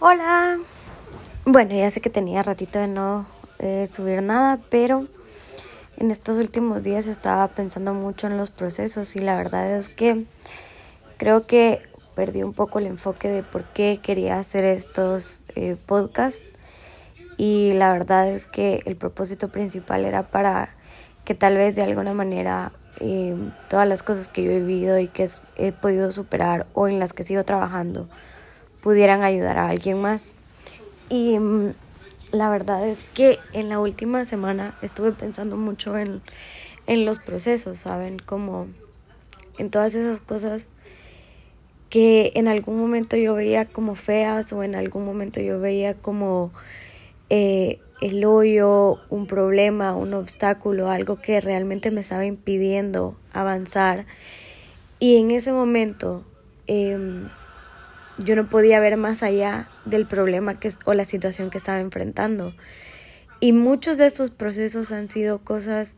Hola. 0.00 0.60
Bueno, 1.44 1.74
ya 1.74 1.90
sé 1.90 2.00
que 2.00 2.08
tenía 2.08 2.44
ratito 2.44 2.78
de 2.78 2.86
no 2.86 3.26
eh, 3.58 3.88
subir 3.92 4.22
nada, 4.22 4.60
pero 4.70 5.08
en 5.96 6.12
estos 6.12 6.38
últimos 6.38 6.84
días 6.84 7.08
estaba 7.08 7.48
pensando 7.48 7.94
mucho 7.94 8.28
en 8.28 8.36
los 8.36 8.50
procesos 8.50 9.16
y 9.16 9.18
la 9.18 9.34
verdad 9.34 9.76
es 9.76 9.88
que 9.88 10.24
creo 11.16 11.48
que 11.48 11.82
perdí 12.14 12.44
un 12.44 12.52
poco 12.52 12.78
el 12.78 12.86
enfoque 12.86 13.26
de 13.26 13.42
por 13.42 13.64
qué 13.64 13.98
quería 14.00 14.38
hacer 14.38 14.64
estos 14.64 15.42
eh, 15.56 15.74
podcasts 15.86 16.44
y 17.36 17.72
la 17.72 17.90
verdad 17.90 18.28
es 18.28 18.46
que 18.46 18.82
el 18.86 18.94
propósito 18.94 19.48
principal 19.48 20.04
era 20.04 20.22
para 20.22 20.76
que 21.24 21.34
tal 21.34 21.56
vez 21.56 21.74
de 21.74 21.82
alguna 21.82 22.14
manera 22.14 22.70
eh, 23.00 23.34
todas 23.68 23.88
las 23.88 24.04
cosas 24.04 24.28
que 24.28 24.44
yo 24.44 24.52
he 24.52 24.60
vivido 24.60 24.96
y 25.00 25.08
que 25.08 25.28
he 25.56 25.72
podido 25.72 26.12
superar 26.12 26.68
o 26.72 26.86
en 26.86 27.00
las 27.00 27.12
que 27.12 27.24
sigo 27.24 27.42
trabajando 27.42 28.08
pudieran 28.82 29.22
ayudar 29.22 29.58
a 29.58 29.68
alguien 29.68 30.00
más. 30.00 30.32
Y 31.08 31.38
mm, 31.38 31.74
la 32.32 32.50
verdad 32.50 32.86
es 32.86 33.04
que 33.14 33.38
en 33.52 33.68
la 33.68 33.78
última 33.78 34.24
semana 34.24 34.76
estuve 34.82 35.12
pensando 35.12 35.56
mucho 35.56 35.96
en, 35.96 36.20
en 36.86 37.04
los 37.04 37.18
procesos, 37.18 37.78
¿saben? 37.78 38.18
Como 38.18 38.66
en 39.58 39.70
todas 39.70 39.94
esas 39.94 40.20
cosas 40.20 40.68
que 41.90 42.32
en 42.34 42.48
algún 42.48 42.78
momento 42.78 43.16
yo 43.16 43.34
veía 43.34 43.64
como 43.64 43.94
feas 43.94 44.52
o 44.52 44.62
en 44.62 44.74
algún 44.74 45.04
momento 45.04 45.40
yo 45.40 45.58
veía 45.58 45.94
como 45.94 46.52
eh, 47.30 47.78
el 48.00 48.24
hoyo, 48.24 48.98
un 49.10 49.26
problema, 49.26 49.94
un 49.94 50.14
obstáculo, 50.14 50.90
algo 50.90 51.16
que 51.16 51.40
realmente 51.40 51.90
me 51.90 52.00
estaba 52.00 52.26
impidiendo 52.26 53.16
avanzar. 53.32 54.06
Y 55.00 55.16
en 55.16 55.30
ese 55.30 55.52
momento 55.52 56.24
em, 56.66 57.28
yo 58.18 58.36
no 58.36 58.50
podía 58.50 58.80
ver 58.80 58.96
más 58.96 59.22
allá 59.22 59.68
del 59.84 60.06
problema 60.06 60.58
que, 60.58 60.72
o 60.84 60.94
la 60.94 61.04
situación 61.04 61.50
que 61.50 61.58
estaba 61.58 61.80
enfrentando. 61.80 62.52
Y 63.40 63.52
muchos 63.52 63.96
de 63.98 64.06
estos 64.06 64.30
procesos 64.30 64.90
han 64.90 65.08
sido 65.08 65.38
cosas 65.38 65.94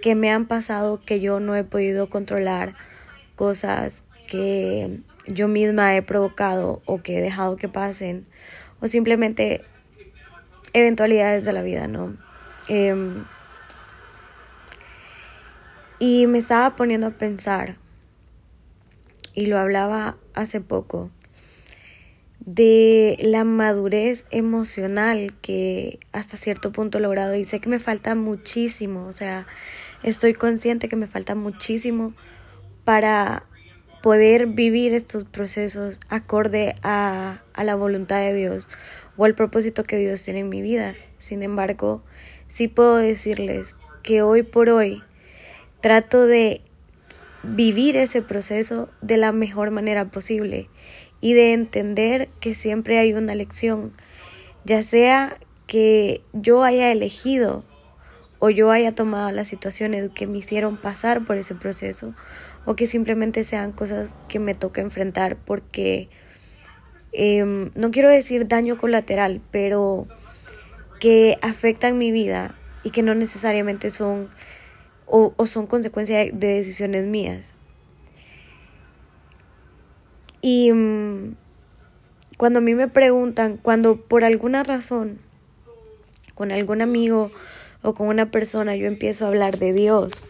que 0.00 0.16
me 0.16 0.32
han 0.32 0.46
pasado 0.46 1.00
que 1.00 1.20
yo 1.20 1.38
no 1.38 1.54
he 1.54 1.62
podido 1.62 2.10
controlar, 2.10 2.74
cosas 3.36 4.02
que 4.28 5.00
yo 5.26 5.46
misma 5.46 5.96
he 5.96 6.02
provocado 6.02 6.82
o 6.84 7.00
que 7.00 7.18
he 7.18 7.20
dejado 7.20 7.56
que 7.56 7.68
pasen, 7.68 8.26
o 8.80 8.88
simplemente 8.88 9.62
eventualidades 10.72 11.44
de 11.44 11.52
la 11.52 11.62
vida, 11.62 11.86
¿no? 11.86 12.16
Em, 12.66 13.24
y 16.00 16.26
me 16.26 16.38
estaba 16.38 16.74
poniendo 16.74 17.06
a 17.06 17.10
pensar, 17.10 17.76
y 19.34 19.46
lo 19.46 19.58
hablaba 19.58 20.16
hace 20.34 20.60
poco, 20.60 21.10
de 22.44 23.18
la 23.20 23.44
madurez 23.44 24.26
emocional 24.30 25.32
que 25.42 26.00
hasta 26.12 26.36
cierto 26.36 26.72
punto 26.72 26.98
he 26.98 27.00
logrado 27.00 27.36
y 27.36 27.44
sé 27.44 27.60
que 27.60 27.68
me 27.68 27.78
falta 27.78 28.14
muchísimo, 28.14 29.06
o 29.06 29.12
sea, 29.12 29.46
estoy 30.02 30.34
consciente 30.34 30.88
que 30.88 30.96
me 30.96 31.06
falta 31.06 31.34
muchísimo 31.34 32.14
para 32.84 33.44
poder 34.02 34.46
vivir 34.48 34.92
estos 34.92 35.24
procesos 35.24 35.98
acorde 36.08 36.74
a, 36.82 37.42
a 37.54 37.64
la 37.64 37.76
voluntad 37.76 38.18
de 38.18 38.34
Dios 38.34 38.68
o 39.16 39.24
al 39.24 39.34
propósito 39.36 39.84
que 39.84 39.96
Dios 39.96 40.24
tiene 40.24 40.40
en 40.40 40.48
mi 40.48 40.62
vida. 40.62 40.94
Sin 41.18 41.44
embargo, 41.44 42.02
sí 42.48 42.66
puedo 42.66 42.96
decirles 42.96 43.76
que 44.02 44.22
hoy 44.22 44.42
por 44.42 44.68
hoy 44.68 45.02
trato 45.80 46.26
de 46.26 46.62
vivir 47.44 47.96
ese 47.96 48.22
proceso 48.22 48.88
de 49.00 49.16
la 49.16 49.30
mejor 49.30 49.70
manera 49.70 50.10
posible 50.10 50.68
y 51.22 51.32
de 51.32 51.54
entender 51.54 52.28
que 52.40 52.54
siempre 52.54 52.98
hay 52.98 53.14
una 53.14 53.34
lección, 53.34 53.92
ya 54.64 54.82
sea 54.82 55.38
que 55.66 56.20
yo 56.34 56.64
haya 56.64 56.92
elegido 56.92 57.64
o 58.40 58.50
yo 58.50 58.72
haya 58.72 58.92
tomado 58.94 59.30
las 59.30 59.46
situaciones 59.46 60.10
que 60.10 60.26
me 60.26 60.38
hicieron 60.38 60.76
pasar 60.76 61.24
por 61.24 61.36
ese 61.36 61.54
proceso 61.54 62.12
o 62.64 62.74
que 62.74 62.88
simplemente 62.88 63.44
sean 63.44 63.70
cosas 63.70 64.14
que 64.28 64.40
me 64.40 64.54
toca 64.54 64.80
enfrentar 64.80 65.36
porque 65.36 66.08
em, 67.12 67.70
no 67.76 67.92
quiero 67.92 68.08
decir 68.08 68.48
daño 68.48 68.76
colateral, 68.76 69.40
pero 69.52 70.08
que 71.00 71.38
afectan 71.40 71.98
mi 71.98 72.10
vida 72.10 72.56
y 72.82 72.90
que 72.90 73.02
no 73.02 73.14
necesariamente 73.14 73.90
son 73.90 74.28
o, 75.06 75.34
o 75.36 75.46
son 75.46 75.68
consecuencia 75.68 76.18
de 76.18 76.32
decisiones 76.32 77.06
mías. 77.06 77.54
Y 80.42 80.72
mm, 80.72 81.36
cuando 82.36 82.58
a 82.58 82.62
mí 82.62 82.74
me 82.74 82.88
preguntan, 82.88 83.56
cuando 83.56 83.96
por 83.96 84.24
alguna 84.24 84.64
razón, 84.64 85.20
con 86.34 86.50
algún 86.50 86.82
amigo 86.82 87.30
o 87.82 87.94
con 87.94 88.08
una 88.08 88.30
persona 88.30 88.74
yo 88.74 88.86
empiezo 88.86 89.24
a 89.24 89.28
hablar 89.28 89.58
de 89.58 89.72
Dios 89.72 90.28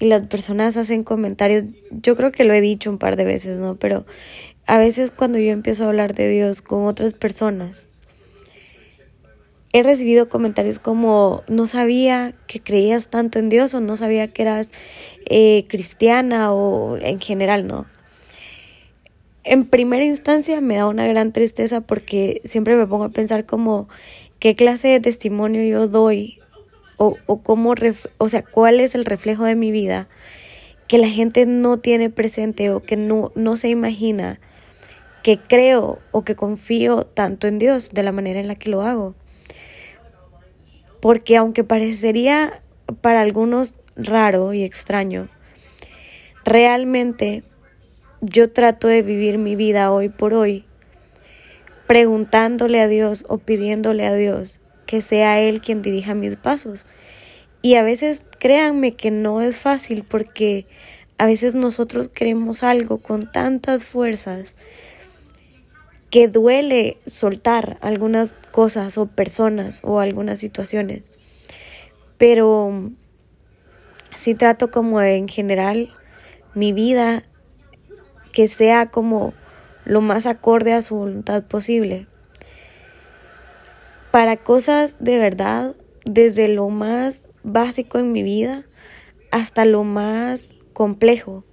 y 0.00 0.06
las 0.06 0.26
personas 0.26 0.76
hacen 0.76 1.04
comentarios, 1.04 1.64
yo 1.90 2.16
creo 2.16 2.32
que 2.32 2.44
lo 2.44 2.54
he 2.54 2.60
dicho 2.60 2.90
un 2.90 2.98
par 2.98 3.16
de 3.16 3.24
veces, 3.24 3.58
¿no? 3.58 3.76
Pero 3.76 4.06
a 4.66 4.78
veces 4.78 5.12
cuando 5.12 5.38
yo 5.38 5.52
empiezo 5.52 5.84
a 5.84 5.88
hablar 5.88 6.14
de 6.14 6.28
Dios 6.28 6.62
con 6.62 6.86
otras 6.86 7.14
personas, 7.14 7.88
he 9.72 9.84
recibido 9.84 10.28
comentarios 10.28 10.80
como 10.80 11.44
no 11.46 11.66
sabía 11.66 12.34
que 12.48 12.60
creías 12.60 13.08
tanto 13.08 13.38
en 13.38 13.48
Dios 13.48 13.74
o 13.74 13.80
no 13.80 13.96
sabía 13.96 14.32
que 14.32 14.42
eras 14.42 14.72
eh, 15.26 15.66
cristiana 15.68 16.52
o 16.52 16.96
en 16.96 17.20
general, 17.20 17.68
¿no? 17.68 17.86
En 19.44 19.66
primera 19.66 20.04
instancia 20.04 20.60
me 20.60 20.76
da 20.76 20.86
una 20.86 21.06
gran 21.06 21.32
tristeza 21.32 21.80
porque 21.80 22.40
siempre 22.44 22.76
me 22.76 22.86
pongo 22.86 23.04
a 23.04 23.08
pensar 23.10 23.46
como 23.46 23.88
qué 24.38 24.54
clase 24.54 24.88
de 24.88 25.00
testimonio 25.00 25.62
yo 25.64 25.88
doy 25.88 26.38
o, 26.96 27.16
o 27.26 27.42
cómo, 27.42 27.74
o 28.18 28.28
sea, 28.28 28.42
cuál 28.42 28.80
es 28.80 28.94
el 28.94 29.04
reflejo 29.04 29.44
de 29.44 29.54
mi 29.54 29.70
vida 29.70 30.08
que 30.86 30.98
la 30.98 31.08
gente 31.08 31.46
no 31.46 31.78
tiene 31.78 32.10
presente 32.10 32.70
o 32.70 32.82
que 32.82 32.96
no, 32.96 33.32
no 33.36 33.56
se 33.56 33.68
imagina 33.68 34.40
que 35.22 35.38
creo 35.38 35.98
o 36.10 36.24
que 36.24 36.34
confío 36.34 37.04
tanto 37.04 37.46
en 37.46 37.58
Dios 37.58 37.90
de 37.92 38.02
la 38.02 38.12
manera 38.12 38.40
en 38.40 38.48
la 38.48 38.54
que 38.54 38.70
lo 38.70 38.82
hago. 38.82 39.14
Porque 41.00 41.36
aunque 41.36 41.64
parecería 41.64 42.62
para 43.00 43.20
algunos 43.20 43.76
raro 43.96 44.52
y 44.52 44.64
extraño, 44.64 45.28
realmente 46.44 47.44
yo 48.20 48.50
trato 48.50 48.88
de 48.88 49.02
vivir 49.02 49.38
mi 49.38 49.56
vida 49.56 49.92
hoy 49.92 50.08
por 50.08 50.34
hoy 50.34 50.64
preguntándole 51.86 52.80
a 52.80 52.86
Dios 52.86 53.24
o 53.28 53.38
pidiéndole 53.38 54.06
a 54.06 54.14
Dios 54.14 54.60
que 54.86 55.00
sea 55.00 55.40
Él 55.40 55.60
quien 55.60 55.82
dirija 55.82 56.14
mis 56.14 56.36
pasos. 56.36 56.86
Y 57.62 57.74
a 57.74 57.82
veces 57.82 58.22
créanme 58.38 58.94
que 58.94 59.10
no 59.10 59.40
es 59.40 59.56
fácil 59.56 60.04
porque 60.08 60.66
a 61.18 61.26
veces 61.26 61.54
nosotros 61.54 62.08
queremos 62.08 62.62
algo 62.62 62.98
con 62.98 63.30
tantas 63.30 63.84
fuerzas 63.84 64.54
que 66.10 66.28
duele 66.28 66.98
soltar 67.06 67.78
algunas 67.82 68.34
cosas 68.50 68.98
o 68.98 69.06
personas 69.06 69.80
o 69.82 70.00
algunas 70.00 70.38
situaciones. 70.38 71.12
Pero 72.18 72.90
si 74.14 74.34
trato 74.34 74.70
como 74.70 75.00
en 75.02 75.28
general 75.28 75.94
mi 76.54 76.72
vida 76.72 77.24
que 78.32 78.48
sea 78.48 78.86
como 78.86 79.34
lo 79.84 80.00
más 80.00 80.26
acorde 80.26 80.72
a 80.72 80.82
su 80.82 80.96
voluntad 80.96 81.42
posible. 81.44 82.06
Para 84.10 84.36
cosas 84.36 84.96
de 84.98 85.18
verdad, 85.18 85.74
desde 86.04 86.48
lo 86.48 86.68
más 86.68 87.22
básico 87.42 87.98
en 87.98 88.12
mi 88.12 88.22
vida 88.22 88.64
hasta 89.30 89.64
lo 89.64 89.84
más 89.84 90.50
complejo. 90.72 91.44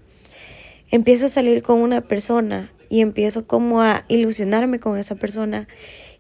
Empiezo 0.90 1.28
a 1.28 1.30
salir 1.30 1.64
con 1.64 1.80
una 1.80 2.02
persona 2.02 2.72
y 2.90 3.02
empiezo 3.02 3.46
como 3.46 3.82
a 3.82 4.06
ilusionarme 4.08 4.80
con 4.80 4.98
esa 4.98 5.16
persona 5.16 5.68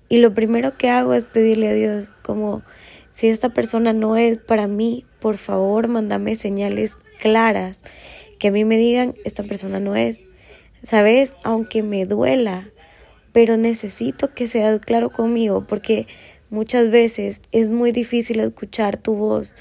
y 0.10 0.18
lo 0.18 0.34
primero 0.34 0.78
que 0.78 0.90
hago 0.90 1.14
es 1.14 1.24
pedirle 1.24 1.70
a 1.70 1.74
Dios 1.74 2.12
como 2.22 2.64
si 3.12 3.28
esta 3.28 3.50
persona 3.50 3.94
no 3.94 4.16
es 4.16 4.38
para 4.38 4.68
mí, 4.68 5.06
por 5.20 5.38
favor, 5.38 5.88
mándame 5.88 6.36
señales 6.36 6.98
claras 7.20 7.82
que 8.38 8.50
a 8.50 8.52
mí 8.52 8.64
me 8.66 8.78
digan 8.78 9.16
esta 9.26 9.44
persona 9.44 9.80
no 9.80 9.96
es. 9.96 10.22
¿Sabes? 10.88 11.34
Aunque 11.44 11.84
me 11.84 12.06
duela, 12.06 12.70
pero 13.34 13.58
necesito 13.58 14.34
que 14.34 14.48
seas 14.48 14.80
claro 14.80 15.10
conmigo 15.10 15.68
porque 15.68 16.08
muchas 16.50 16.92
veces 16.92 17.42
es 17.52 17.68
muy 17.68 17.92
difícil 17.92 18.40
escuchar 18.40 18.96
tu 18.96 19.16
voz 19.16 19.54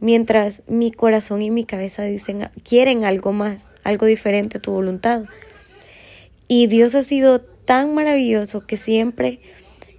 mientras 0.00 0.64
mi 0.66 0.90
corazón 0.90 1.40
y 1.40 1.52
mi 1.52 1.64
cabeza 1.64 2.02
dicen 2.02 2.50
quieren 2.68 3.04
algo 3.04 3.30
más, 3.30 3.70
algo 3.84 4.06
diferente 4.06 4.58
a 4.58 4.60
tu 4.60 4.72
voluntad. 4.72 5.26
Y 6.48 6.66
Dios 6.66 6.96
ha 6.96 7.04
sido 7.04 7.40
tan 7.40 7.94
maravilloso 7.94 8.66
que 8.66 8.76
siempre 8.76 9.38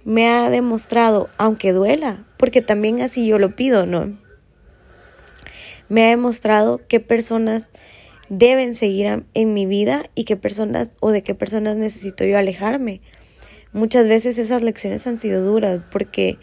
me 0.04 0.28
ha 0.28 0.50
demostrado, 0.50 1.30
aunque 1.38 1.72
duela, 1.72 2.26
porque 2.36 2.60
también 2.60 3.00
así 3.00 3.26
yo 3.26 3.38
lo 3.38 3.56
pido, 3.56 3.86
¿no? 3.86 4.18
Me 5.88 6.04
ha 6.04 6.10
demostrado 6.10 6.82
que 6.86 7.00
personas 7.00 7.70
deben 8.28 8.74
seguir 8.74 9.24
en 9.34 9.54
mi 9.54 9.66
vida 9.66 10.04
y 10.14 10.24
qué 10.24 10.36
personas 10.36 10.90
o 11.00 11.10
de 11.10 11.22
qué 11.22 11.34
personas 11.34 11.76
necesito 11.76 12.24
yo 12.24 12.38
alejarme. 12.38 13.00
muchas 13.72 14.06
veces 14.06 14.38
esas 14.38 14.62
lecciones 14.62 15.06
han 15.06 15.18
sido 15.18 15.42
duras 15.42 15.80
porque 15.90 16.38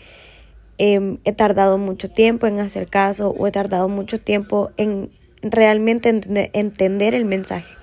em, 0.77 1.19
he 1.23 1.31
tardado 1.31 1.77
mucho 1.77 2.09
tiempo 2.09 2.45
en 2.47 2.59
hacer 2.59 2.87
caso 2.87 3.29
o 3.29 3.47
he 3.47 3.51
tardado 3.51 3.87
mucho 3.87 4.19
tiempo 4.19 4.71
en 4.77 5.09
realmente 5.41 6.09
entender 6.53 7.15
el 7.15 7.25
mensaje. 7.25 7.73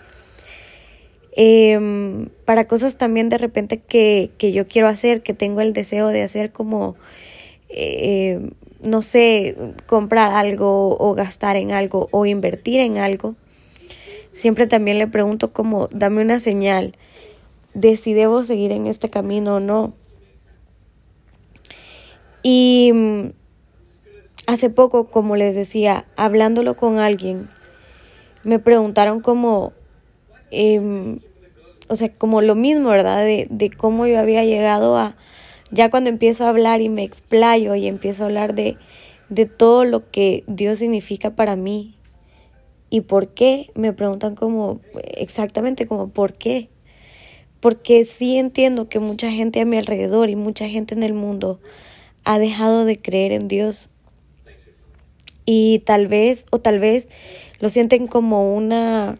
Em, 1.41 2.31
para 2.45 2.67
cosas 2.67 2.99
también 2.99 3.29
de 3.29 3.39
repente 3.39 3.79
que, 3.79 4.31
que, 4.39 4.53
yo 4.53 4.67
quiero 4.67 4.89
hacer, 4.89 5.23
que 5.23 5.35
tengo 5.35 5.61
el 5.61 5.73
deseo 5.73 6.09
de 6.09 6.23
hacer 6.23 6.51
como, 6.51 6.97
eh, 7.69 8.51
no 8.83 9.03
sé, 9.03 9.57
comprar 9.87 10.33
algo 10.33 10.97
o 10.99 11.15
gastar 11.15 11.57
en 11.57 11.71
algo 11.71 12.09
o 12.11 12.27
invertir 12.27 12.81
en 12.81 12.99
algo, 12.99 13.37
siempre 14.33 14.67
también 14.67 14.99
le 14.99 15.07
pregunto 15.07 15.53
como, 15.53 15.89
dame 15.89 16.23
una 16.23 16.39
señal 16.39 16.95
de 17.75 17.97
si 17.97 18.15
debo 18.15 18.45
seguir 18.45 18.73
en 18.73 18.87
este 18.87 19.11
camino 19.11 19.57
o 19.57 19.61
no. 19.61 19.95
Y 22.43 22.91
mm, 22.93 23.33
hace 24.47 24.71
poco, 24.71 25.07
como 25.11 25.37
les 25.37 25.55
decía, 25.55 26.07
hablándolo 26.17 26.77
con 26.77 26.99
alguien, 26.99 27.49
me 28.45 28.59
preguntaron 28.59 29.21
como, 29.21 29.73
em, 30.51 31.21
o 31.89 31.97
sea, 31.97 32.13
como 32.13 32.41
lo 32.41 32.55
mismo, 32.55 32.89
¿verdad? 32.91 33.25
De, 33.25 33.47
de 33.51 33.71
cómo 33.71 34.07
yo 34.07 34.19
había 34.19 34.45
llegado 34.45 34.97
a, 34.97 35.17
ya 35.71 35.91
cuando 35.91 36.11
empiezo 36.11 36.47
a 36.47 36.51
hablar 36.51 36.81
y 36.81 36.89
me 36.89 37.05
explayo 37.05 37.75
y 37.75 37.87
empiezo 37.87 38.23
a 38.23 38.27
hablar 38.27 38.55
de, 38.55 38.77
de 39.29 39.47
todo 39.47 39.85
lo 39.85 40.11
que 40.11 40.45
Dios 40.47 40.79
significa 40.79 41.31
para 41.31 41.57
mí 41.57 41.98
y 42.91 43.03
por 43.03 43.29
qué, 43.29 43.71
me 43.75 43.93
preguntan 43.93 44.35
como 44.35 44.81
exactamente 45.15 45.87
como 45.87 46.09
por 46.09 46.33
qué. 46.33 46.69
Porque 47.61 48.05
sí 48.05 48.39
entiendo 48.39 48.89
que 48.89 48.99
mucha 48.99 49.31
gente 49.31 49.61
a 49.61 49.65
mi 49.65 49.77
alrededor 49.77 50.31
y 50.31 50.37
mucha 50.37 50.69
gente 50.69 50.95
en 50.95 51.03
el 51.03 51.13
mundo 51.13 51.61
ha 52.25 52.39
dejado 52.39 52.85
de 52.85 53.01
creer 53.01 53.33
en 53.33 53.49
Dios. 53.49 53.91
Y 55.45 55.81
tal 55.81 56.07
vez, 56.07 56.47
o 56.51 56.59
tal 56.61 56.79
vez 56.79 57.09
lo 57.59 57.69
sienten 57.69 58.07
como 58.07 58.55
una 58.55 59.19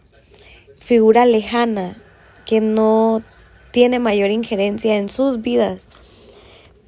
figura 0.77 1.25
lejana 1.25 2.01
que 2.45 2.61
no 2.61 3.23
tiene 3.71 3.99
mayor 3.99 4.31
injerencia 4.31 4.97
en 4.97 5.09
sus 5.09 5.41
vidas. 5.41 5.89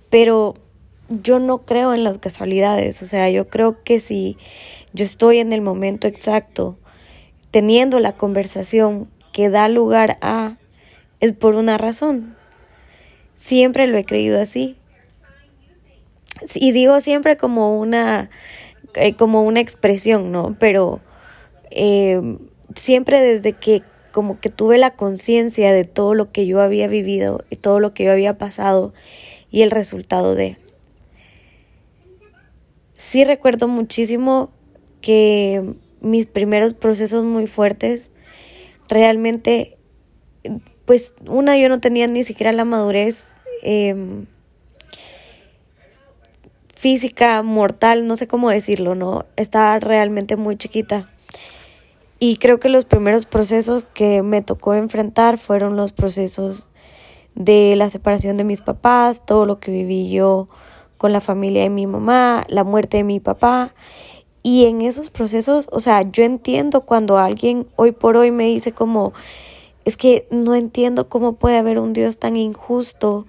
Pero 0.10 0.56
yo 1.10 1.40
no 1.40 1.66
creo 1.66 1.94
en 1.94 2.04
las 2.04 2.18
casualidades, 2.18 3.04
o 3.04 3.08
sea, 3.08 3.30
yo 3.30 3.50
creo 3.50 3.84
que 3.84 4.00
si 4.00 4.38
yo 4.94 5.06
estoy 5.06 5.40
en 5.40 5.54
el 5.54 5.62
momento 5.62 6.08
exacto, 6.08 6.78
teniendo 7.52 8.00
la 8.00 8.14
conversación 8.14 9.10
que 9.32 9.50
da 9.50 9.68
lugar 9.68 10.18
a, 10.22 10.58
es 11.20 11.34
por 11.34 11.56
una 11.56 11.78
razón. 11.78 12.36
Siempre 13.36 13.88
lo 13.88 13.98
he 13.98 14.06
creído 14.06 14.40
así. 14.40 14.78
Y 16.56 16.72
digo 16.72 17.00
siempre 17.02 17.38
como 17.38 17.80
una, 17.80 18.30
eh, 18.96 19.16
como 19.16 19.44
una 19.44 19.60
expresión, 19.60 20.32
¿no? 20.32 20.56
Pero 20.60 21.02
eh, 21.70 22.38
siempre 22.76 23.22
desde 23.22 23.54
que 23.54 23.84
como 24.12 24.40
que 24.40 24.50
tuve 24.50 24.78
la 24.78 24.96
conciencia 24.96 25.72
de 25.72 25.86
todo 25.86 26.16
lo 26.16 26.32
que 26.32 26.46
yo 26.46 26.62
había 26.62 26.88
vivido 26.88 27.46
y 27.50 27.56
todo 27.56 27.80
lo 27.80 27.94
que 27.94 28.04
yo 28.04 28.12
había 28.12 28.38
pasado 28.38 28.94
y 29.50 29.62
el 29.62 29.72
resultado 29.72 30.36
de. 30.36 30.58
Sí 32.98 33.24
recuerdo 33.24 33.68
muchísimo 33.68 34.52
que 35.02 35.76
mis 36.02 36.28
primeros 36.28 36.74
procesos 36.74 37.24
muy 37.24 37.48
fuertes 37.48 38.12
realmente, 38.88 39.78
pues 40.86 41.14
una, 41.28 41.58
yo 41.58 41.70
no 41.70 41.80
tenía 41.80 42.08
ni 42.08 42.24
siquiera 42.24 42.52
la 42.52 42.66
madurez 42.66 43.36
em, 43.64 44.26
física, 46.76 47.42
mortal, 47.44 48.08
no 48.08 48.16
sé 48.16 48.28
cómo 48.28 48.50
decirlo, 48.50 48.96
¿no? 48.96 49.26
Estaba 49.36 49.80
realmente 49.80 50.36
muy 50.36 50.58
chiquita. 50.58 51.10
Y 52.20 52.38
creo 52.38 52.60
que 52.60 52.70
los 52.70 52.86
primeros 52.86 53.26
procesos 53.26 53.86
que 53.86 54.22
me 54.22 54.42
tocó 54.42 54.76
enfrentar 54.76 55.38
fueron 55.38 55.76
los 55.76 55.92
procesos 55.92 56.70
de 57.36 57.76
la 57.76 57.90
separación 57.90 58.38
de 58.38 58.44
mis 58.44 58.62
papás, 58.62 59.26
todo 59.26 59.46
lo 59.46 59.60
que 59.60 59.72
viví 59.72 60.12
yo 60.12 60.50
con 60.98 61.14
la 61.14 61.22
familia 61.22 61.64
de 61.64 61.70
mi 61.70 61.88
mamá, 61.88 62.46
la 62.48 62.64
muerte 62.64 62.98
de 62.98 63.04
mi 63.04 63.20
papá. 63.20 63.74
Y 64.44 64.66
en 64.66 64.82
esos 64.82 65.10
procesos, 65.10 65.68
o 65.72 65.80
sea, 65.80 66.02
yo 66.02 66.24
entiendo 66.24 66.82
cuando 66.82 67.18
alguien 67.18 67.68
hoy 67.76 67.92
por 67.92 68.18
hoy 68.18 68.32
me 68.32 68.46
dice 68.46 68.72
como, 68.72 69.14
es 69.86 69.98
que 69.98 70.28
no 70.32 70.56
entiendo 70.56 71.10
cómo 71.10 71.34
puede 71.34 71.58
haber 71.58 71.80
un 71.80 71.94
Dios 71.94 72.18
tan 72.18 72.36
injusto 72.36 73.28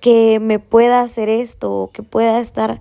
que 0.00 0.40
me 0.40 0.58
pueda 0.58 1.02
hacer 1.02 1.28
esto, 1.28 1.72
o 1.72 1.90
que 1.90 2.02
pueda 2.02 2.40
estar, 2.40 2.80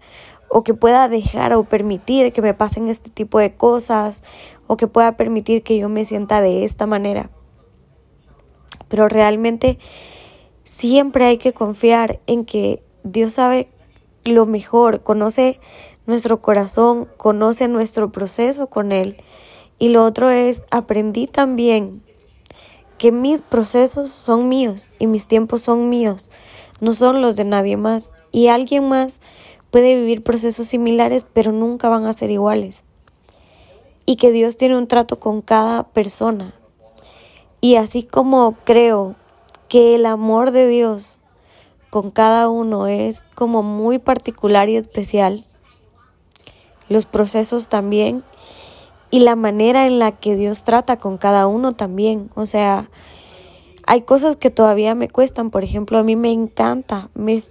o 0.50 0.64
que 0.64 0.74
pueda 0.74 1.08
dejar 1.10 1.54
o 1.54 1.64
permitir 1.64 2.34
que 2.34 2.42
me 2.42 2.54
pasen 2.54 2.88
este 2.88 3.10
tipo 3.10 3.38
de 3.40 3.54
cosas, 3.54 4.24
o 4.68 4.78
que 4.78 4.88
pueda 4.88 5.16
permitir 5.18 5.62
que 5.62 5.78
yo 5.78 5.90
me 5.90 6.06
sienta 6.06 6.42
de 6.42 6.64
esta 6.64 6.88
manera. 6.88 7.30
Pero 8.88 9.08
realmente 9.08 9.78
siempre 10.64 11.26
hay 11.26 11.38
que 11.38 11.54
confiar 11.54 12.20
en 12.26 12.46
que 12.46 12.82
Dios 13.04 13.34
sabe 13.34 13.70
lo 14.26 14.46
mejor, 14.46 15.04
conoce 15.04 15.60
nuestro 16.10 16.42
corazón, 16.42 17.08
conoce 17.18 17.68
nuestro 17.68 18.12
proceso 18.12 18.68
con 18.68 18.92
Él. 18.92 19.18
Y 19.78 19.90
lo 19.90 20.04
otro 20.04 20.30
es, 20.30 20.64
aprendí 20.72 21.28
también 21.28 22.04
que 22.98 23.14
mis 23.14 23.42
procesos 23.42 24.12
son 24.12 24.50
míos 24.50 24.92
y 25.00 25.08
mis 25.08 25.28
tiempos 25.28 25.62
son 25.62 25.88
míos, 25.88 26.30
no 26.82 26.94
son 26.94 27.22
los 27.22 27.38
de 27.38 27.46
nadie 27.46 27.78
más. 27.78 28.12
Y 28.34 28.48
alguien 28.48 28.90
más 28.90 29.22
puede 29.72 29.96
vivir 29.96 30.24
procesos 30.24 30.68
similares, 30.68 31.26
pero 31.32 31.54
nunca 31.54 31.88
van 31.88 32.06
a 32.06 32.14
ser 32.14 32.30
iguales 32.30 32.84
y 34.10 34.16
que 34.16 34.32
Dios 34.32 34.58
tiene 34.58 34.76
un 34.76 34.88
trato 34.88 35.20
con 35.20 35.44
cada 35.44 35.84
persona. 35.84 36.56
Y 37.62 37.76
así 37.76 38.02
como 38.02 38.58
creo 38.64 39.16
que 39.68 39.94
el 39.94 40.08
amor 40.08 40.50
de 40.50 40.68
Dios 40.68 41.20
con 41.92 42.10
cada 42.10 42.50
uno 42.50 42.88
es 42.88 43.24
como 43.36 43.62
muy 43.62 44.00
particular 44.00 44.68
y 44.68 44.78
especial, 44.78 45.46
los 46.90 47.06
procesos 47.06 47.70
también 47.70 48.24
y 49.12 49.20
la 49.20 49.36
manera 49.36 49.88
en 49.88 50.00
la 50.00 50.12
que 50.12 50.36
Dios 50.36 50.64
trata 50.64 50.98
con 50.98 51.18
cada 51.18 51.48
uno 51.48 51.74
también. 51.74 52.30
O 52.36 52.46
sea, 52.46 52.90
hay 53.88 54.02
cosas 54.02 54.36
que 54.36 54.52
todavía 54.52 54.94
me 54.94 55.10
cuestan, 55.10 55.50
por 55.50 55.64
ejemplo, 55.64 55.98
a 55.98 56.04
mí 56.04 56.16
me 56.16 56.32
encanta, 56.32 57.10
me, 57.16 57.44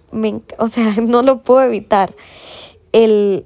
o 0.59 0.69
sea, 0.69 0.95
no 1.03 1.23
lo 1.23 1.43
puedo 1.43 1.63
evitar, 1.63 2.15
el, 2.93 3.45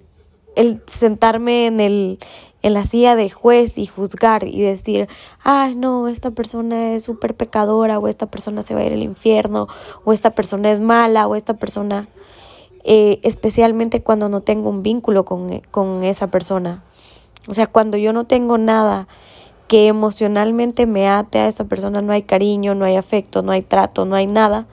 el 0.57 0.83
sentarme 0.87 1.67
en 1.67 1.81
el, 1.81 2.19
en 2.63 2.75
la 2.75 2.85
silla 2.85 3.17
de 3.17 3.29
juez 3.31 3.79
y 3.79 3.87
juzgar 3.87 4.45
y 4.45 4.61
decir, 4.61 5.09
ay 5.43 5.75
no, 5.75 6.09
esta 6.09 6.31
persona 6.31 6.93
es 6.93 7.05
súper 7.05 7.35
pecadora 7.35 7.99
o 7.99 8.09
esta 8.09 8.27
persona 8.27 8.63
se 8.63 8.75
va 8.75 8.81
a 8.81 8.85
ir 8.85 8.93
al 8.93 9.03
infierno 9.03 9.69
o 10.05 10.13
esta 10.13 10.31
persona 10.31 10.71
es 10.71 10.81
mala 10.81 11.27
o 11.27 11.35
esta 11.35 11.55
persona, 11.55 12.09
eh, 12.85 13.21
especialmente 13.23 14.03
cuando 14.03 14.29
no 14.29 14.41
tengo 14.41 14.69
un 14.69 14.83
vínculo 14.83 15.25
con, 15.25 15.61
con 15.71 16.03
esa 16.03 16.29
persona. 16.29 16.83
O 17.49 17.55
sea, 17.55 17.67
cuando 17.67 17.97
yo 17.97 18.13
no 18.13 18.25
tengo 18.25 18.59
nada 18.59 19.09
que 19.69 19.87
emocionalmente 19.87 20.87
me 20.87 21.09
ate 21.09 21.39
a 21.39 21.49
esa 21.49 21.65
persona, 21.65 22.03
no 22.03 22.13
hay 22.13 22.23
cariño, 22.23 22.75
no 22.75 22.85
hay 22.85 22.97
afecto, 22.97 23.43
no 23.43 23.53
hay 23.53 23.63
trato, 23.63 24.05
no 24.05 24.17
hay 24.17 24.27
nada, 24.27 24.67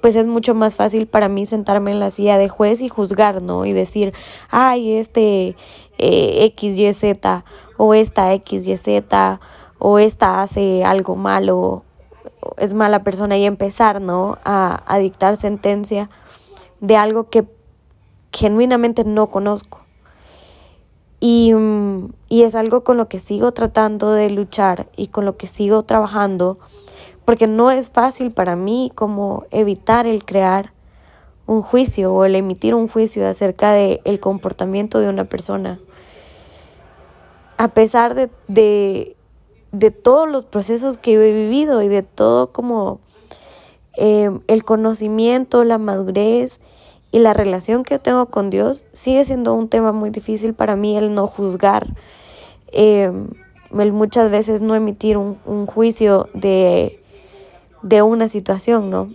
pues 0.00 0.16
es 0.16 0.26
mucho 0.26 0.54
más 0.54 0.76
fácil 0.76 1.06
para 1.06 1.28
mí 1.28 1.46
sentarme 1.46 1.92
en 1.92 2.00
la 2.00 2.10
silla 2.10 2.38
de 2.38 2.48
juez 2.48 2.80
y 2.80 2.88
juzgar, 2.88 3.42
¿no? 3.42 3.66
Y 3.66 3.72
decir, 3.72 4.14
ay, 4.50 4.96
este 4.96 5.56
eh, 5.98 6.54
XYZ 6.58 7.44
o 7.76 7.94
esta 7.94 8.34
XYZ 8.34 8.88
o 9.78 9.98
esta 9.98 10.42
hace 10.42 10.84
algo 10.84 11.16
malo, 11.16 11.84
es 12.56 12.74
mala 12.74 13.04
persona 13.04 13.36
y 13.36 13.44
empezar, 13.44 14.00
¿no? 14.00 14.38
A 14.44 14.98
dictar 14.98 15.36
sentencia 15.36 16.08
de 16.80 16.96
algo 16.96 17.28
que 17.28 17.44
genuinamente 18.32 19.04
no 19.04 19.28
conozco. 19.28 19.80
Y, 21.20 21.54
mm, 21.54 22.12
y, 22.28 22.42
es 22.42 22.54
algo 22.54 22.84
con 22.84 22.98
lo 22.98 23.08
que 23.08 23.18
sigo 23.18 23.52
tratando 23.52 24.12
de 24.12 24.28
luchar 24.30 24.88
y 24.96 25.08
con 25.08 25.24
lo 25.24 25.36
que 25.36 25.46
sigo 25.46 25.82
trabajando, 25.82 26.58
porque 27.24 27.46
no 27.46 27.70
es 27.70 27.90
fácil 27.90 28.32
para 28.32 28.54
mí 28.54 28.92
como 28.94 29.44
evitar 29.50 30.06
el 30.06 30.24
crear 30.24 30.72
un 31.46 31.62
juicio 31.62 32.12
o 32.12 32.24
el 32.24 32.34
emitir 32.34 32.74
un 32.74 32.88
juicio 32.88 33.26
acerca 33.26 33.72
del 33.72 34.00
el 34.04 34.20
comportamiento 34.20 35.00
de 35.00 35.08
una 35.08 35.24
persona 35.24 35.80
a 37.56 37.68
pesar 37.68 38.14
de, 38.14 39.16
de, 39.72 39.90
todos 39.90 40.28
los 40.28 40.44
procesos 40.44 40.98
que 40.98 41.14
he 41.14 41.32
vivido 41.32 41.82
y 41.82 41.88
de 41.88 42.02
todo 42.02 42.52
como 42.52 43.00
eh, 43.96 44.30
el 44.46 44.64
conocimiento, 44.64 45.64
la 45.64 45.78
madurez 45.78 46.60
y 47.12 47.18
la 47.18 47.32
relación 47.32 47.82
que 47.82 47.98
tengo 47.98 48.26
con 48.26 48.50
Dios, 48.50 48.84
sigue 48.92 49.24
siendo 49.24 49.54
un 49.54 49.68
tema 49.68 49.92
muy 49.92 50.10
difícil 50.10 50.54
para 50.54 50.76
mí 50.76 50.96
el 50.96 51.14
no 51.14 51.26
juzgar, 51.26 51.86
eh, 52.72 53.12
el 53.78 53.92
muchas 53.92 54.30
veces 54.30 54.62
no 54.62 54.74
emitir 54.74 55.16
un, 55.16 55.38
un 55.44 55.66
juicio 55.66 56.28
de, 56.34 57.02
de 57.82 58.02
una 58.02 58.28
situación, 58.28 58.90
¿no? 58.90 59.10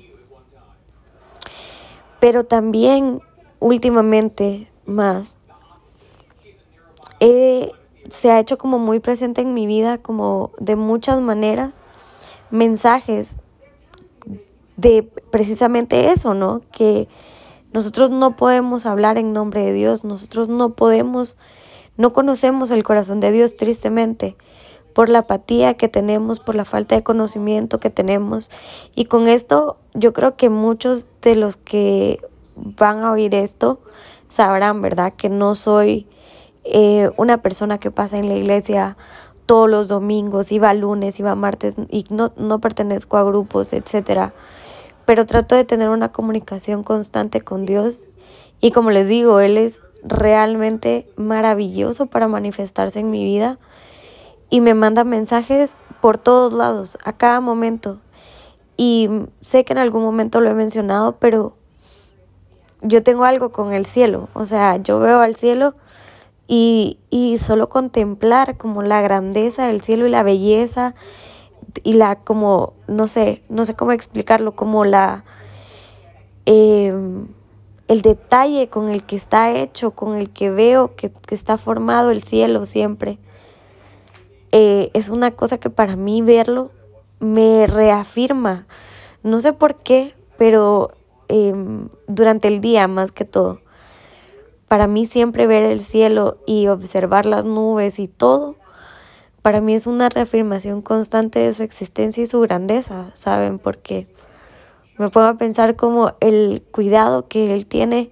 Pero 2.20 2.44
también 2.44 3.22
últimamente 3.60 4.68
más 4.86 5.38
se 8.12 8.30
ha 8.30 8.40
hecho 8.40 8.58
como 8.58 8.78
muy 8.78 9.00
presente 9.00 9.42
en 9.42 9.54
mi 9.54 9.66
vida, 9.66 9.98
como 9.98 10.52
de 10.60 10.76
muchas 10.76 11.22
maneras, 11.22 11.80
mensajes 12.52 13.38
de 14.78 15.04
precisamente 15.32 16.12
eso, 16.12 16.34
¿no? 16.34 16.62
Que 16.72 17.08
nosotros 17.74 18.10
no 18.10 18.36
podemos 18.36 18.86
hablar 18.86 19.18
en 19.18 19.34
nombre 19.34 19.64
de 19.64 19.74
Dios, 19.74 20.04
nosotros 20.04 20.50
no 20.50 20.72
podemos, 20.74 21.38
no 21.98 22.14
conocemos 22.14 22.72
el 22.72 22.84
corazón 22.84 23.20
de 23.20 23.32
Dios 23.32 23.56
tristemente 23.56 24.36
por 24.94 25.10
la 25.10 25.20
apatía 25.20 25.76
que 25.76 25.88
tenemos, 25.88 26.40
por 26.40 26.56
la 26.56 26.66
falta 26.66 26.96
de 26.96 27.04
conocimiento 27.04 27.80
que 27.80 27.90
tenemos. 27.90 28.52
Y 28.96 29.06
con 29.06 29.28
esto 29.28 29.78
yo 29.94 30.14
creo 30.14 30.36
que 30.36 30.50
muchos 30.50 31.08
de 31.22 31.36
los 31.36 31.56
que 31.58 32.20
van 32.56 33.04
a 33.04 33.12
oír 33.12 33.34
esto 33.36 33.80
sabrán, 34.28 34.82
¿verdad? 34.82 35.14
Que 35.14 35.30
no 35.30 35.56
soy 35.56 36.08
eh, 36.64 37.10
una 37.18 37.42
persona 37.42 37.78
que 37.78 37.92
pasa 37.92 38.18
en 38.18 38.28
la 38.28 38.36
iglesia 38.36 38.98
todos 39.46 39.70
los 39.70 39.88
domingos, 39.88 40.52
iba 40.52 40.74
lunes, 40.74 41.20
iba 41.20 41.36
martes 41.36 41.76
y 41.90 42.06
no, 42.10 42.32
no 42.38 42.60
pertenezco 42.60 43.18
a 43.18 43.24
grupos, 43.24 43.74
etcétera. 43.74 44.34
Pero 45.12 45.26
trato 45.26 45.56
de 45.56 45.66
tener 45.66 45.90
una 45.90 46.14
comunicación 46.14 46.84
constante 46.84 47.42
con 47.42 47.66
Dios. 47.66 48.00
Y 48.62 48.72
como 48.72 48.92
les 48.92 49.10
digo, 49.10 49.42
Él 49.42 49.58
es 49.58 49.84
realmente 50.04 51.06
maravilloso 51.18 52.06
para 52.06 52.30
manifestarse 52.30 53.02
en 53.02 53.12
mi 53.12 53.26
vida. 53.26 53.60
Y 54.50 54.62
me 54.62 54.74
manda 54.74 55.04
mensajes 55.04 55.76
por 56.00 56.18
todos 56.18 56.54
lados, 56.54 56.98
a 57.04 57.12
cada 57.12 57.42
momento. 57.42 58.00
Y 58.78 59.10
sé 59.42 59.66
que 59.66 59.74
en 59.74 59.80
algún 59.80 60.02
momento 60.02 60.40
lo 60.40 60.50
he 60.50 60.54
mencionado, 60.54 61.18
pero 61.18 61.58
yo 62.82 63.04
tengo 63.04 63.26
algo 63.26 63.52
con 63.52 63.74
el 63.74 63.86
cielo, 63.86 64.30
o 64.34 64.46
sea, 64.46 64.78
yo 64.78 65.00
veo 65.00 65.20
al 65.20 65.36
cielo 65.36 65.76
y, 66.48 67.00
y 67.10 67.38
solo 67.38 67.68
contemplar 67.68 68.56
como 68.56 68.82
la 68.82 69.02
grandeza 69.02 69.68
del 69.68 69.82
cielo 69.82 70.08
y 70.08 70.10
la 70.10 70.24
belleza 70.24 70.96
y 71.84 71.94
la 71.94 72.16
como, 72.16 72.74
no 72.88 73.08
sé, 73.08 73.44
no 73.50 73.66
sé 73.66 73.76
cómo 73.76 73.92
explicarlo, 73.92 74.56
como 74.56 74.86
la... 74.86 75.24
Em, 76.46 77.28
el 77.88 78.02
detalle 78.02 78.70
con 78.70 78.90
el 78.90 79.04
que 79.04 79.18
está 79.18 79.52
hecho, 79.52 79.92
con 79.92 80.16
el 80.16 80.30
que 80.30 80.50
veo 80.50 80.96
que, 80.96 81.12
está 81.30 81.58
formado 81.58 82.10
el 82.10 82.24
cielo 82.24 82.66
siempre, 82.66 83.18
eh, 84.54 84.92
es 84.94 85.10
una 85.10 85.32
cosa 85.32 85.58
que 85.58 85.70
para 85.70 85.96
mí 85.98 86.22
verlo 86.22 86.72
me 87.20 87.68
reafirma. 87.68 88.66
No 89.24 89.42
sé 89.42 89.52
por 89.54 89.76
qué, 89.76 90.14
pero 90.38 90.92
em, 91.28 91.90
durante 92.08 92.48
el 92.48 92.62
día 92.62 92.88
más 92.88 93.12
que 93.12 93.26
todo 93.26 93.60
para 94.72 94.88
mí 94.88 95.06
siempre 95.06 95.48
ver 95.48 95.64
el 95.64 95.82
cielo 95.82 96.38
y 96.48 96.68
observar 96.68 97.26
las 97.26 97.44
nubes 97.44 98.00
y 98.00 98.08
todo, 98.08 98.56
para 99.42 99.62
mí 99.62 99.74
es 99.74 99.88
una 99.88 100.10
reafirmación 100.10 100.82
constante 100.82 101.40
de 101.40 101.54
su 101.54 101.64
existencia 101.64 102.24
y 102.24 102.28
su 102.28 102.40
grandeza, 102.42 103.12
¿saben? 103.16 103.60
Porque 103.60 104.08
me 104.98 105.10
pongo 105.10 105.28
a 105.28 105.38
pensar 105.38 105.76
como 105.76 106.14
el 106.20 106.64
cuidado 106.72 107.28
que 107.28 107.54
él 107.54 107.66
tiene 107.66 108.12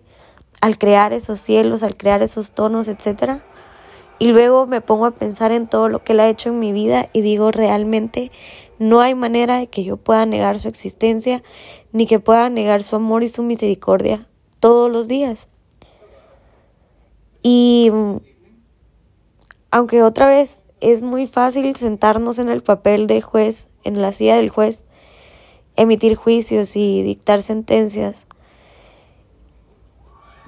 al 0.62 0.78
crear 0.78 1.14
esos 1.14 1.40
cielos, 1.40 1.84
al 1.84 1.96
crear 1.96 2.24
esos 2.24 2.52
tonos, 2.52 2.88
etc. 2.88 3.42
Y 4.18 4.30
luego 4.30 4.66
me 4.66 4.82
pongo 4.82 5.06
a 5.06 5.12
pensar 5.12 5.52
en 5.52 5.68
todo 5.68 5.88
lo 5.88 6.04
que 6.04 6.14
él 6.14 6.20
ha 6.20 6.30
hecho 6.30 6.50
en 6.50 6.60
mi 6.60 6.72
vida 6.72 7.10
y 7.14 7.22
digo, 7.22 7.52
realmente 7.52 8.32
no 8.80 9.02
hay 9.02 9.14
manera 9.14 9.58
de 9.58 9.68
que 9.68 9.84
yo 9.84 9.98
pueda 9.98 10.26
negar 10.26 10.60
su 10.60 10.68
existencia, 10.68 11.44
ni 11.92 12.08
que 12.08 12.20
pueda 12.20 12.50
negar 12.50 12.82
su 12.82 12.96
amor 12.96 13.24
y 13.24 13.28
su 13.28 13.44
misericordia 13.44 14.26
todos 14.60 14.92
los 14.92 15.08
días. 15.08 15.48
Y 17.44 17.92
aunque 19.72 20.02
otra 20.02 20.28
vez 20.28 20.64
es 20.82 21.02
muy 21.02 21.28
fácil 21.28 21.76
sentarnos 21.76 22.40
en 22.40 22.50
el 22.50 22.64
papel 22.64 23.08
de 23.08 23.22
juez, 23.22 23.68
en 23.84 24.02
la 24.02 24.12
silla 24.12 24.36
del 24.36 24.50
juez, 24.50 24.86
emitir 25.76 26.16
juicios 26.16 26.76
y 26.76 27.02
dictar 27.04 27.42
sentencias, 27.42 28.28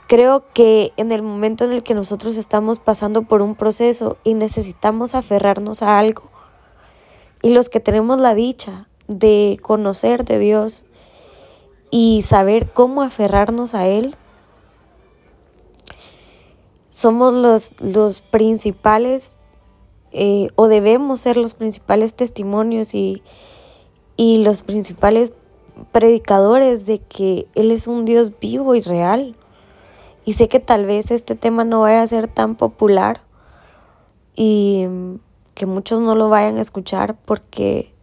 creo 0.08 0.44
que 0.54 0.92
en 0.98 1.14
el 1.14 1.24
momento 1.24 1.64
en 1.64 1.72
el 1.72 1.84
que 1.84 1.94
nosotros 1.94 2.36
estamos 2.36 2.80
pasando 2.80 3.22
por 3.22 3.42
un 3.42 3.56
proceso 3.56 4.18
y 4.26 4.34
necesitamos 4.34 5.16
aferrarnos 5.16 5.82
a 5.82 6.00
algo, 6.00 6.30
y 7.42 7.52
los 7.52 7.70
que 7.70 7.80
tenemos 7.80 8.20
la 8.20 8.36
dicha 8.36 8.90
de 9.08 9.58
conocer 9.62 10.26
de 10.26 10.38
Dios 10.38 10.86
y 11.92 12.24
saber 12.24 12.72
cómo 12.72 13.02
aferrarnos 13.02 13.74
a 13.74 13.88
Él, 13.88 14.16
somos 16.90 17.34
los, 17.34 17.74
los 17.80 18.22
principales 18.22 19.40
eh, 20.12 20.50
o 20.56 20.68
debemos 20.68 21.22
ser 21.22 21.38
los 21.38 21.54
principales 21.54 22.14
testimonios 22.14 22.94
y, 22.94 23.24
y 24.18 24.44
los 24.44 24.64
principales 24.64 25.34
predicadores 25.92 26.86
de 26.86 27.00
que 27.00 27.48
Él 27.56 27.72
es 27.72 27.88
un 27.88 28.06
Dios 28.06 28.32
vivo 28.40 28.76
y 28.76 28.82
real. 28.82 29.36
Y 30.26 30.34
sé 30.34 30.48
que 30.48 30.60
tal 30.60 30.86
vez 30.86 31.12
este 31.12 31.36
tema 31.36 31.64
no 31.64 31.82
vaya 31.82 32.02
a 32.02 32.08
ser 32.08 32.28
tan 32.28 32.56
popular 32.56 33.22
y 34.36 34.86
que 35.56 35.66
muchos 35.66 36.00
no 36.00 36.16
lo 36.16 36.30
vayan 36.30 36.58
a 36.58 36.62
escuchar 36.62 37.18
porque 37.26 37.94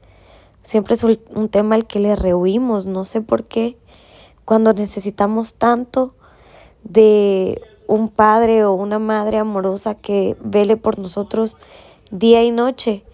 siempre 0.63 0.95
es 0.95 1.05
un 1.05 1.49
tema 1.49 1.77
al 1.77 1.87
que 1.87 2.01
le 2.01 2.17
rehuimos, 2.17 2.87
no 2.87 3.05
sé 3.05 3.21
por 3.21 3.45
qué, 3.45 3.79
cuando 4.45 4.73
necesitamos 4.73 5.55
tanto 5.55 6.15
de 6.83 7.61
un 7.87 8.09
padre 8.09 8.65
o 8.65 8.75
una 8.75 8.99
madre 8.99 9.39
amorosa 9.39 9.95
que 9.95 10.37
vele 10.41 10.77
por 10.77 10.99
nosotros 10.99 11.57
día 12.11 12.43
y 12.43 12.51
noche. 12.51 13.05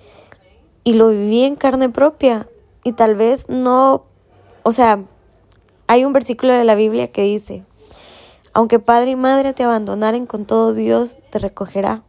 Y 0.85 0.95
lo 0.95 1.09
viví 1.09 1.45
en 1.45 1.57
carne 1.57 1.89
propia. 1.89 2.49
Y 2.83 2.93
tal 2.93 3.15
vez 3.15 3.49
no, 3.49 4.05
o 4.63 4.73
sea, 4.73 5.03
hay 5.87 6.05
un 6.05 6.13
versículo 6.13 6.53
de 6.53 6.65
la 6.65 6.75
Biblia 6.75 7.11
que 7.11 7.23
dice, 7.23 7.65
aunque 8.53 8.79
padre 8.79 9.13
y 9.13 9.17
madre 9.17 9.53
te 9.53 9.65
abandonaren 9.65 10.27
con 10.27 10.45
todo 10.45 10.73
Dios 10.73 11.19
te 11.31 11.39
recogerá. 11.39 12.03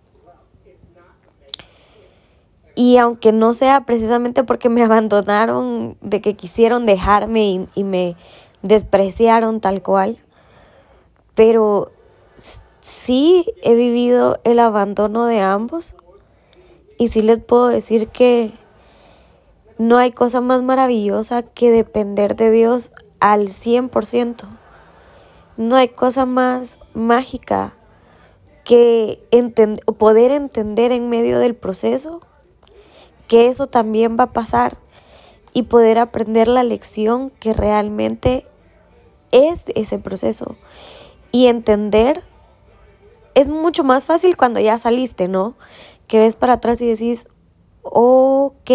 Y 2.76 2.98
aunque 2.98 3.32
no 3.32 3.54
sea 3.54 3.86
precisamente 3.86 4.44
porque 4.44 4.70
me 4.70 4.84
abandonaron, 4.84 5.98
de 6.02 6.22
que 6.22 6.36
quisieron 6.36 6.86
dejarme 6.86 7.50
y, 7.50 7.68
y 7.76 7.84
me 7.84 8.16
despreciaron 8.62 9.62
tal 9.62 9.82
cual, 9.82 10.18
pero 11.36 11.92
sí 12.82 13.46
he 13.62 13.76
vivido 13.76 14.40
el 14.44 14.60
abandono 14.60 15.26
de 15.26 15.40
ambos 15.40 15.96
y 16.98 17.10
sí 17.10 17.22
les 17.22 17.40
puedo 17.40 17.68
decir 17.68 18.08
que 18.08 18.54
no 19.78 19.98
hay 19.98 20.12
cosa 20.12 20.42
más 20.42 20.62
maravillosa 20.62 21.44
que 21.44 21.70
depender 21.72 22.36
de 22.36 22.52
Dios 22.52 22.92
al 23.20 23.48
100%. 23.48 24.48
No 25.58 25.76
hay 25.76 25.90
cosa 25.90 26.26
más 26.26 26.80
mágica 26.94 27.74
que 28.64 29.24
poder 29.98 30.32
entender 30.32 30.92
en 30.92 31.10
medio 31.10 31.40
del 31.40 31.56
proceso 31.56 32.22
que 33.28 33.48
eso 33.48 33.68
también 33.68 34.18
va 34.20 34.26
a 34.26 34.34
pasar 34.34 34.78
y 35.54 35.64
poder 35.64 35.98
aprender 36.00 36.48
la 36.48 36.64
lección 36.64 37.32
que 37.40 37.54
realmente 37.54 38.46
es 39.32 39.66
ese 39.76 40.00
proceso 40.00 40.56
y 41.32 41.48
entender 41.48 42.24
es 43.34 43.50
mucho 43.50 43.84
más 43.84 44.06
fácil 44.06 44.38
cuando 44.38 44.60
ya 44.60 44.78
saliste, 44.78 45.28
¿no? 45.28 45.56
Que 46.08 46.20
ves 46.20 46.36
para 46.36 46.54
atrás 46.54 46.82
y 46.82 46.88
decís, 46.88 47.28
ok, 47.84 48.72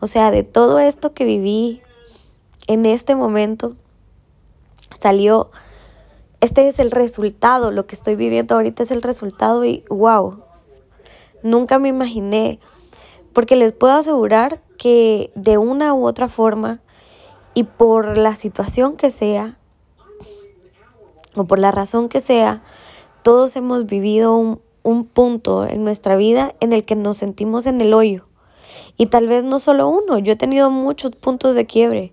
o 0.00 0.06
sea, 0.06 0.30
de 0.30 0.42
todo 0.42 0.78
esto 0.78 1.12
que 1.12 1.24
viví 1.24 1.82
en 2.66 2.86
este 2.86 3.14
momento, 3.14 3.76
salió, 4.98 5.50
este 6.40 6.68
es 6.68 6.78
el 6.78 6.90
resultado, 6.90 7.70
lo 7.70 7.86
que 7.86 7.94
estoy 7.94 8.16
viviendo 8.16 8.54
ahorita 8.54 8.82
es 8.82 8.90
el 8.90 9.02
resultado 9.02 9.64
y 9.64 9.84
wow, 9.90 10.42
nunca 11.42 11.78
me 11.78 11.88
imaginé, 11.88 12.60
porque 13.32 13.56
les 13.56 13.72
puedo 13.72 13.94
asegurar 13.94 14.62
que 14.78 15.32
de 15.34 15.58
una 15.58 15.94
u 15.94 16.06
otra 16.06 16.28
forma 16.28 16.80
y 17.54 17.64
por 17.64 18.16
la 18.16 18.34
situación 18.34 18.96
que 18.96 19.10
sea, 19.10 19.58
o 21.36 21.44
por 21.44 21.58
la 21.58 21.70
razón 21.70 22.08
que 22.08 22.20
sea, 22.20 22.62
todos 23.22 23.54
hemos 23.56 23.86
vivido 23.86 24.34
un, 24.36 24.62
punto 24.82 25.66
en 25.66 25.84
nuestra 25.84 26.16
vida 26.16 26.54
en 26.60 26.72
el 26.72 26.84
que 26.84 26.96
nos 26.96 27.18
sentimos 27.18 27.66
en 27.66 27.80
el 27.80 27.94
hoyo. 27.94 28.24
Y 28.96 29.06
tal 29.06 29.26
vez 29.26 29.44
no 29.44 29.58
solo 29.58 29.88
uno, 29.88 30.18
yo 30.18 30.32
he 30.32 30.36
tenido 30.36 30.70
muchos 30.70 31.12
puntos 31.12 31.54
de 31.54 31.66
quiebre. 31.66 32.12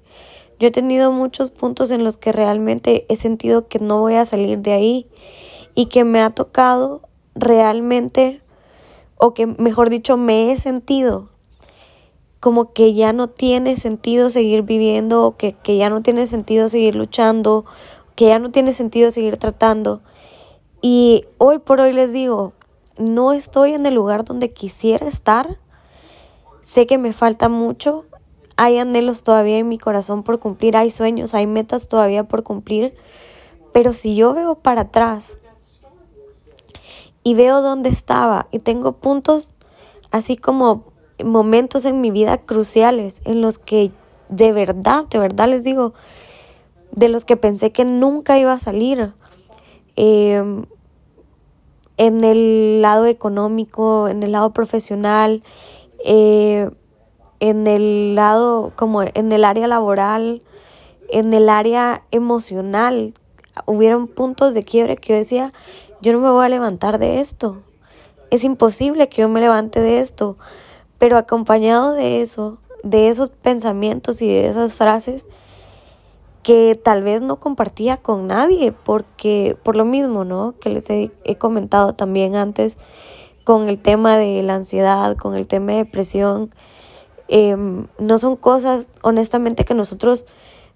Yo 0.60 0.70
he 0.70 0.72
tenido 0.72 1.12
muchos 1.12 1.52
puntos 1.52 1.92
en 1.92 2.04
los 2.04 2.18
que 2.18 2.32
realmente 2.32 3.06
he 3.10 3.16
sentido 3.16 3.68
que 3.68 3.80
no 3.80 4.00
voy 4.00 4.16
a 4.16 4.26
salir 4.26 4.60
de 4.60 4.74
ahí 4.74 5.08
y 5.76 5.86
que 5.86 6.04
me 6.04 6.22
ha 6.22 6.32
tocado 6.32 7.02
realmente, 7.36 8.42
o 9.18 9.34
que 9.34 9.46
mejor 9.46 9.90
dicho, 9.90 10.18
me 10.18 10.52
he 10.52 10.58
sentido 10.58 11.30
como 12.40 12.74
que 12.74 12.94
ya 12.94 13.14
no 13.14 13.30
tiene 13.30 13.76
sentido 13.76 14.30
seguir 14.30 14.62
viviendo, 14.62 15.26
o 15.26 15.38
que, 15.38 15.54
que 15.54 15.78
ya 15.78 15.90
no 15.90 16.02
tiene 16.02 16.28
sentido 16.28 16.70
seguir 16.70 16.96
luchando, 16.96 17.66
que 18.16 18.26
ya 18.28 18.40
no 18.40 18.52
tiene 18.52 18.74
sentido 18.74 19.12
seguir 19.12 19.38
tratando. 19.38 20.02
Y 20.82 21.26
hoy 21.38 21.60
por 21.60 21.82
hoy 21.82 21.94
les 21.94 22.14
digo, 22.14 22.54
no 23.00 23.34
estoy 23.34 23.74
en 23.74 23.86
el 23.86 23.96
lugar 23.96 24.24
donde 24.24 24.50
quisiera 24.50 25.08
estar. 25.08 25.58
Sé 26.62 26.86
que 26.86 26.98
me 26.98 27.14
falta 27.14 27.50
mucho. 27.50 28.06
Hay 28.56 28.78
anhelos 28.78 29.24
todavía 29.24 29.58
en 29.58 29.70
mi 29.70 29.78
corazón 29.78 30.24
por 30.24 30.40
cumplir, 30.40 30.76
hay 30.76 30.90
sueños, 30.90 31.34
hay 31.34 31.48
metas 31.48 31.88
todavía 31.88 32.24
por 32.24 32.44
cumplir. 32.44 32.96
Pero 33.72 33.94
si 33.94 34.16
yo 34.16 34.34
veo 34.34 34.56
para 34.56 34.82
atrás 34.82 35.38
y 37.24 37.36
veo 37.36 37.62
dónde 37.62 37.90
estaba 37.90 38.48
y 38.52 38.60
tengo 38.60 38.94
puntos 38.94 39.54
así 40.12 40.38
como 40.38 40.86
momentos 41.24 41.86
en 41.86 42.02
mi 42.02 42.12
vida 42.12 42.38
cruciales 42.38 43.22
en 43.26 43.42
los 43.42 43.60
que 43.60 43.92
de 44.30 44.52
verdad, 44.52 45.06
de 45.06 45.20
verdad 45.20 45.48
les 45.48 45.64
digo, 45.64 45.94
de 46.92 47.10
los 47.10 47.26
que 47.26 47.38
pensé 47.38 47.72
que 47.72 47.86
nunca 47.86 48.38
iba 48.40 48.54
a 48.54 48.60
salir. 48.60 49.14
Em, 49.96 50.66
en 51.98 52.24
el 52.24 52.82
lado 52.82 53.06
económico, 53.06 54.08
en 54.08 54.24
el 54.24 54.32
lado 54.32 54.54
profesional, 54.54 55.44
eh, 56.06 56.70
en 57.40 57.68
el 57.68 58.16
lado, 58.16 58.72
como 58.76 59.04
en 59.04 59.32
el 59.32 59.44
área 59.44 59.68
laboral, 59.68 60.42
en 61.10 61.34
el 61.34 61.50
área 61.50 62.04
emocional. 62.12 63.14
Hubieron 63.66 64.08
puntos 64.08 64.54
de 64.54 64.64
quiebre 64.64 64.96
que 64.96 65.14
yo 65.14 65.16
decía, 65.16 65.54
yo 66.02 66.14
no 66.14 66.20
me 66.20 66.30
voy 66.30 66.46
a 66.46 66.50
levantar 66.50 67.00
de 67.00 67.20
esto. 67.20 67.58
Es 68.30 68.44
imposible 68.44 69.10
que 69.10 69.22
yo 69.22 69.30
me 69.30 69.42
levante 69.42 69.80
de 69.82 70.00
esto. 70.00 70.38
Pero 71.00 71.18
acompañado 71.18 71.94
de 71.94 72.22
eso, 72.22 72.58
de 72.84 73.10
esos 73.10 73.30
pensamientos 73.30 74.22
y 74.22 74.28
de 74.28 74.48
esas 74.48 74.74
frases, 74.74 75.28
que 76.48 76.80
tal 76.82 77.04
vez 77.04 77.22
no 77.22 77.42
compartía 77.42 77.98
con 77.98 78.28
nadie, 78.28 78.72
porque 78.72 79.58
por 79.64 79.76
lo 79.76 79.84
mismo, 79.84 80.24
¿no? 80.24 80.56
Que 80.62 80.70
les 80.70 80.90
he, 80.90 81.12
comentado 81.38 81.94
también 81.94 82.38
antes 82.38 82.78
con 83.44 83.68
el 83.68 83.80
tema 83.80 84.16
de 84.16 84.42
la 84.44 84.56
ansiedad, 84.56 85.18
con 85.18 85.36
el 85.36 85.46
tema 85.46 85.74
de 85.74 85.80
depresión, 85.80 86.56
em, 87.28 87.88
no 88.00 88.18
son 88.18 88.38
cosas, 88.38 88.88
honestamente, 89.02 89.66
que 89.66 89.74
nosotros 89.74 90.26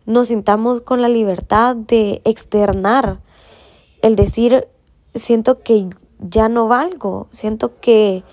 nos 0.06 0.28
sintamos 0.28 0.82
con 0.82 1.02
la 1.02 1.08
libertad 1.08 1.78
de 1.78 2.22
externar, 2.26 3.22
el 4.02 4.18
decir, 4.18 4.68
siento 5.16 5.62
que 5.64 5.88
ya 6.20 6.50
no 6.50 6.68
valgo, 6.68 7.28
siento 7.32 7.80
que, 7.80 8.26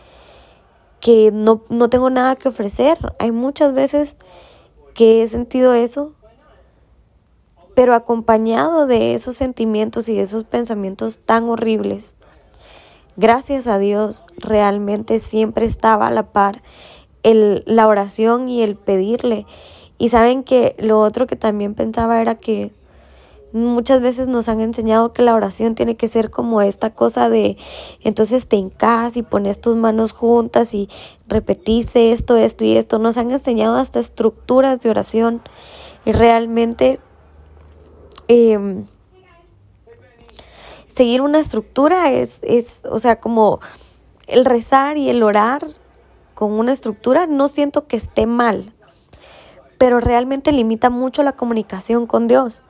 que 0.99 1.31
no, 1.31 1.63
no 1.69 1.89
tengo 1.89 2.11
nada 2.11 2.35
que 2.35 2.49
ofrecer. 2.49 2.99
Hay 3.21 3.31
muchas 3.31 3.75
veces 3.75 4.17
que 4.93 5.23
he 5.23 5.29
sentido 5.29 5.75
eso 5.75 6.18
pero 7.79 7.95
acompañado 7.95 8.89
de 8.89 9.15
esos 9.15 9.37
sentimientos 9.37 10.09
y 10.09 10.17
de 10.17 10.23
esos 10.23 10.43
pensamientos 10.43 11.21
tan 11.21 11.45
horribles, 11.45 12.17
gracias 13.17 13.69
a 13.69 13.79
Dios 13.79 14.25
realmente 14.37 15.21
siempre 15.21 15.65
estaba 15.65 16.09
a 16.09 16.11
la 16.11 16.33
par 16.33 16.65
el, 17.23 17.63
la 17.67 17.87
oración 17.87 18.49
y 18.49 18.63
el 18.65 18.75
pedirle. 18.75 19.47
Y 19.97 20.09
saben 20.09 20.43
que 20.43 20.75
lo 20.81 21.01
otro 21.01 21.29
que 21.29 21.37
también 21.37 21.77
pensaba 21.77 22.21
era 22.21 22.35
que 22.35 22.73
muchas 23.53 24.01
veces 24.01 24.27
nos 24.27 24.49
han 24.49 24.61
enseñado 24.61 25.13
que 25.13 25.23
la 25.23 25.37
oración 25.37 25.77
tiene 25.77 25.97
que 25.97 26.09
ser 26.09 26.31
como 26.31 26.63
esta 26.63 26.91
cosa 26.91 27.31
de 27.31 27.59
entonces 28.03 28.49
te 28.49 28.57
hincas 28.57 29.17
y 29.17 29.23
pones 29.23 29.61
tus 29.61 29.77
manos 29.77 30.11
juntas 30.11 30.75
y 30.75 30.89
repetís 31.29 31.95
esto, 31.95 32.37
esto 32.37 32.65
y 32.65 32.77
esto. 32.77 32.99
Nos 32.99 33.19
han 33.19 33.31
enseñado 33.31 33.77
hasta 33.77 34.01
estructuras 34.01 34.81
de 34.81 34.91
oración 34.91 35.43
y 36.05 36.11
realmente 36.11 36.99
Em, 38.29 38.87
seguir 40.87 41.23
una 41.23 41.39
estructura 41.39 42.13
es, 42.13 42.41
es, 42.43 42.83
o 42.91 42.99
sea, 42.99 43.21
como 43.21 43.61
el 44.27 44.45
rezar 44.45 44.99
y 44.99 45.09
el 45.09 45.23
orar 45.23 45.67
con 46.35 46.53
una 46.53 46.73
estructura, 46.73 47.27
no 47.27 47.49
siento 47.49 47.87
que 47.87 47.97
esté 47.97 48.27
mal, 48.27 48.73
pero 49.79 49.99
realmente 49.99 50.53
limita 50.53 50.91
mucho 50.91 51.23
la 51.23 51.33
comunicación 51.33 52.07
con 52.07 52.29
Dios. 52.29 52.63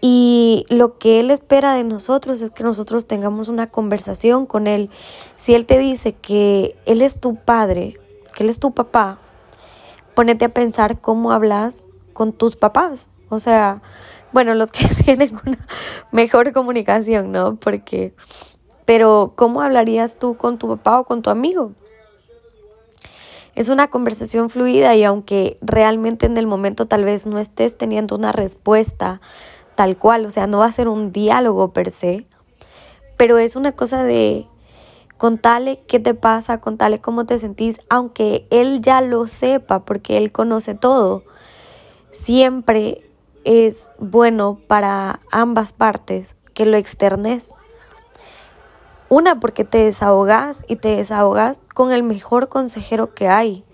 Y 0.00 0.64
lo 0.68 0.98
que 0.98 1.18
Él 1.18 1.30
espera 1.30 1.74
de 1.74 1.82
nosotros 1.82 2.40
es 2.40 2.50
que 2.50 2.62
nosotros 2.62 3.06
tengamos 3.06 3.48
una 3.48 3.68
conversación 3.68 4.46
con 4.46 4.66
Él. 4.66 4.90
Si 5.36 5.54
Él 5.54 5.66
te 5.66 5.78
dice 5.78 6.12
que 6.12 6.76
Él 6.86 7.02
es 7.02 7.18
tu 7.18 7.34
padre, 7.34 7.98
que 8.36 8.44
Él 8.44 8.48
es 8.48 8.60
tu 8.60 8.72
papá, 8.72 9.18
ponete 10.14 10.44
a 10.44 10.54
pensar 10.54 11.00
cómo 11.00 11.32
hablas 11.32 11.84
con 12.12 12.32
tus 12.32 12.54
papás. 12.54 13.10
O 13.28 13.40
sea, 13.40 13.82
bueno, 14.32 14.54
los 14.54 14.70
que 14.70 14.86
tienen 15.04 15.32
una 15.46 15.58
mejor 16.12 16.52
comunicación, 16.52 17.32
¿no? 17.32 17.56
Porque, 17.56 18.14
pero 18.84 19.32
¿cómo 19.36 19.62
hablarías 19.62 20.18
tú 20.18 20.36
con 20.36 20.58
tu 20.58 20.68
papá 20.68 21.00
o 21.00 21.04
con 21.04 21.22
tu 21.22 21.30
amigo? 21.30 21.72
Es 23.54 23.68
una 23.68 23.88
conversación 23.88 24.50
fluida 24.50 24.94
y 24.94 25.02
aunque 25.02 25.58
realmente 25.60 26.26
en 26.26 26.36
el 26.36 26.46
momento 26.46 26.86
tal 26.86 27.04
vez 27.04 27.26
no 27.26 27.40
estés 27.40 27.76
teniendo 27.76 28.14
una 28.14 28.30
respuesta 28.30 29.20
tal 29.74 29.96
cual, 29.96 30.26
o 30.26 30.30
sea, 30.30 30.46
no 30.46 30.58
va 30.58 30.66
a 30.66 30.72
ser 30.72 30.88
un 30.88 31.12
diálogo 31.12 31.72
per 31.72 31.90
se, 31.90 32.26
pero 33.16 33.38
es 33.38 33.56
una 33.56 33.72
cosa 33.72 34.04
de 34.04 34.46
contale 35.16 35.80
qué 35.86 35.98
te 35.98 36.14
pasa, 36.14 36.60
contale 36.60 37.00
cómo 37.00 37.26
te 37.26 37.38
sentís, 37.38 37.80
aunque 37.88 38.46
él 38.50 38.80
ya 38.80 39.00
lo 39.00 39.26
sepa 39.26 39.84
porque 39.84 40.16
él 40.16 40.32
conoce 40.32 40.74
todo. 40.74 41.24
Siempre 42.10 43.07
es 43.48 43.88
bueno 43.98 44.60
para 44.66 45.20
ambas 45.32 45.72
partes 45.72 46.36
que 46.52 46.66
lo 46.66 46.76
externes. 46.76 47.54
Una 49.08 49.40
porque 49.40 49.64
te 49.64 49.78
desahogas 49.78 50.66
y 50.68 50.76
te 50.76 50.96
desahogas 50.96 51.58
con 51.72 51.90
el 51.90 52.02
mejor 52.02 52.50
consejero 52.50 53.14
que 53.14 53.26
hay. 53.26 53.64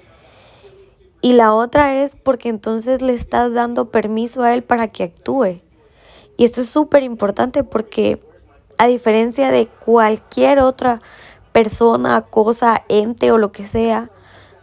Y 1.21 1.33
la 1.33 1.53
otra 1.53 1.97
es 1.97 2.15
porque 2.15 2.51
entonces 2.51 3.03
le 3.03 3.15
estás 3.15 3.53
dando 3.53 3.91
permiso 3.91 4.45
a 4.45 4.55
él 4.55 4.63
para 4.63 4.93
que 4.93 5.03
actúe. 5.03 5.61
Y 6.37 6.45
esto 6.45 6.61
es 6.61 6.69
súper 6.69 7.03
importante 7.03 7.65
porque 7.65 8.23
a 8.79 8.87
diferencia 8.87 9.51
de 9.51 9.67
cualquier 9.67 10.61
otra 10.61 11.01
persona, 11.51 12.23
cosa, 12.23 12.85
ente 12.89 13.33
o 13.33 13.39
lo 13.39 13.51
que 13.51 13.67
sea, 13.67 14.13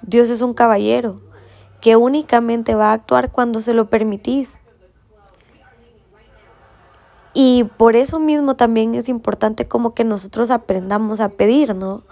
Dios 0.04 0.30
es 0.30 0.41
un 0.41 0.54
caballero 0.54 1.19
que 1.82 1.97
únicamente 1.97 2.76
va 2.76 2.91
a 2.91 2.93
actuar 2.93 3.34
cuando 3.34 3.60
se 3.60 3.74
lo 3.74 3.89
permitís. 3.89 4.62
Y 7.33 7.65
por 7.77 7.95
eso 7.95 8.19
mismo 8.19 8.55
también 8.55 8.95
es 8.95 9.07
importante 9.07 9.65
como 9.65 9.93
que 9.93 10.03
nosotros 10.03 10.51
aprendamos 10.51 11.21
a 11.21 11.29
pedir, 11.29 11.75
¿no? 11.75 12.03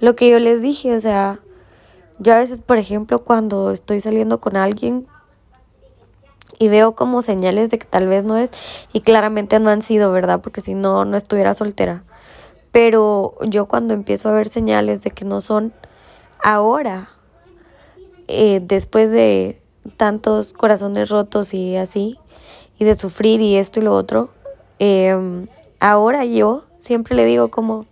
Lo 0.00 0.16
que 0.16 0.30
yo 0.30 0.38
les 0.38 0.62
dije, 0.62 0.94
o 0.94 1.00
sea, 1.00 1.40
yo 2.18 2.32
a 2.34 2.38
veces, 2.38 2.58
por 2.58 2.78
ejemplo, 2.78 3.22
cuando 3.22 3.70
estoy 3.70 4.00
saliendo 4.00 4.40
con 4.40 4.56
alguien 4.56 5.06
y 6.58 6.68
veo 6.68 6.94
como 6.94 7.22
señales 7.22 7.70
de 7.70 7.78
que 7.78 7.86
tal 7.86 8.06
vez 8.06 8.24
no 8.24 8.36
es, 8.36 8.50
y 8.92 9.00
claramente 9.00 9.58
no 9.58 9.70
han 9.70 9.82
sido, 9.82 10.12
¿verdad? 10.12 10.40
Porque 10.40 10.60
si 10.60 10.74
no, 10.74 11.04
no 11.04 11.16
estuviera 11.16 11.54
soltera. 11.54 12.04
Pero 12.70 13.34
yo 13.42 13.66
cuando 13.66 13.94
empiezo 13.94 14.28
a 14.28 14.32
ver 14.32 14.48
señales 14.48 15.02
de 15.02 15.10
que 15.10 15.24
no 15.24 15.40
son 15.40 15.72
ahora, 16.42 17.10
eh, 18.28 18.60
después 18.62 19.10
de 19.10 19.60
tantos 19.96 20.52
corazones 20.52 21.10
rotos 21.10 21.52
y 21.52 21.76
así, 21.76 22.18
y 22.78 22.84
de 22.84 22.94
sufrir 22.94 23.40
y 23.40 23.56
esto 23.56 23.80
y 23.80 23.82
lo 23.82 23.94
otro, 23.94 24.30
Em, 24.84 25.46
ahora 25.78 26.24
yo 26.24 26.64
siempre 26.80 27.14
le 27.14 27.24
digo 27.24 27.52
como, 27.52 27.86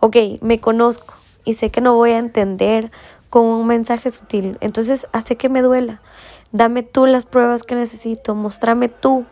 ok, 0.00 0.14
me 0.42 0.58
conozco 0.58 1.14
y 1.42 1.54
sé 1.54 1.70
que 1.70 1.80
no 1.80 1.94
voy 1.94 2.10
a 2.10 2.18
entender 2.18 2.90
con 3.30 3.46
un 3.46 3.66
mensaje 3.66 4.10
sutil, 4.10 4.58
entonces 4.60 5.06
hace 5.12 5.36
que 5.36 5.48
me 5.48 5.62
duela. 5.62 6.02
Dame 6.50 6.82
tú 6.82 7.06
las 7.06 7.24
pruebas 7.24 7.62
que 7.62 7.76
necesito, 7.76 8.34
mostrame 8.34 8.90
tú, 8.90 9.24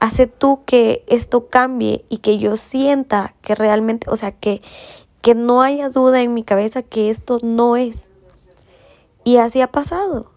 hace 0.00 0.26
tú 0.26 0.62
que 0.66 1.04
esto 1.06 1.46
cambie 1.46 2.04
y 2.08 2.18
que 2.18 2.38
yo 2.38 2.56
sienta 2.56 3.36
que 3.40 3.54
realmente, 3.54 4.10
o 4.10 4.16
sea, 4.16 4.32
que, 4.32 4.62
que 5.22 5.36
no 5.36 5.62
haya 5.62 5.90
duda 5.90 6.22
en 6.22 6.34
mi 6.34 6.42
cabeza 6.42 6.82
que 6.82 7.08
esto 7.08 7.38
no 7.40 7.76
es. 7.76 8.10
Y 9.22 9.36
así 9.36 9.60
ha 9.60 9.68
pasado. 9.68 10.32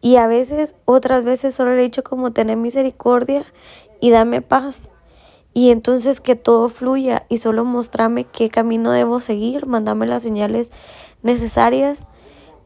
Y 0.00 0.16
a 0.16 0.26
veces, 0.26 0.74
otras 0.86 1.22
veces 1.22 1.54
solo 1.54 1.72
le 1.72 1.82
he 1.82 1.84
dicho 1.84 2.02
como 2.02 2.32
tener 2.32 2.56
misericordia 2.56 3.44
y 4.00 4.10
dame 4.10 4.42
paz. 4.42 4.90
Y 5.54 5.70
entonces 5.70 6.20
que 6.20 6.36
todo 6.36 6.68
fluya 6.68 7.26
y 7.28 7.38
solo 7.38 7.64
mostrame 7.64 8.24
qué 8.24 8.48
camino 8.48 8.92
debo 8.92 9.18
seguir, 9.20 9.66
mandame 9.66 10.06
las 10.06 10.22
señales 10.22 10.70
necesarias 11.22 12.06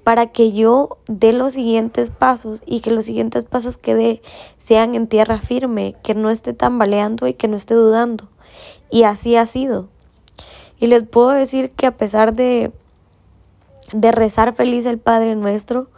para 0.04 0.26
que 0.26 0.52
yo 0.52 0.98
dé 1.06 1.32
los 1.32 1.52
siguientes 1.52 2.10
pasos 2.10 2.62
y 2.66 2.80
que 2.80 2.90
los 2.90 3.04
siguientes 3.04 3.44
pasos 3.44 3.78
que 3.78 3.94
dé 3.94 4.22
sean 4.58 4.94
en 4.94 5.06
tierra 5.06 5.38
firme, 5.38 5.94
que 6.02 6.14
no 6.14 6.28
esté 6.28 6.52
tambaleando 6.52 7.26
y 7.28 7.34
que 7.34 7.48
no 7.48 7.56
esté 7.56 7.74
dudando. 7.74 8.28
Y 8.90 9.04
así 9.04 9.36
ha 9.36 9.46
sido. 9.46 9.88
Y 10.78 10.88
les 10.88 11.04
puedo 11.04 11.30
decir 11.30 11.70
que 11.70 11.86
a 11.86 11.96
pesar 11.96 12.34
de, 12.34 12.72
de 13.92 14.12
rezar 14.12 14.52
feliz 14.54 14.84
el 14.86 14.98
Padre 14.98 15.36
nuestro 15.36 15.88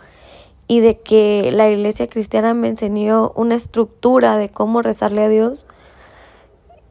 y 0.66 0.81
de 0.81 0.98
que 0.98 1.50
la 1.53 1.68
iglesia 1.70 2.09
cristiana 2.09 2.55
me 2.55 2.68
enseñó 2.68 3.33
una 3.35 3.55
estructura 3.55 4.37
de 4.37 4.48
cómo 4.48 4.83
rezarle 4.83 5.24
a 5.24 5.29
Dios, 5.29 5.64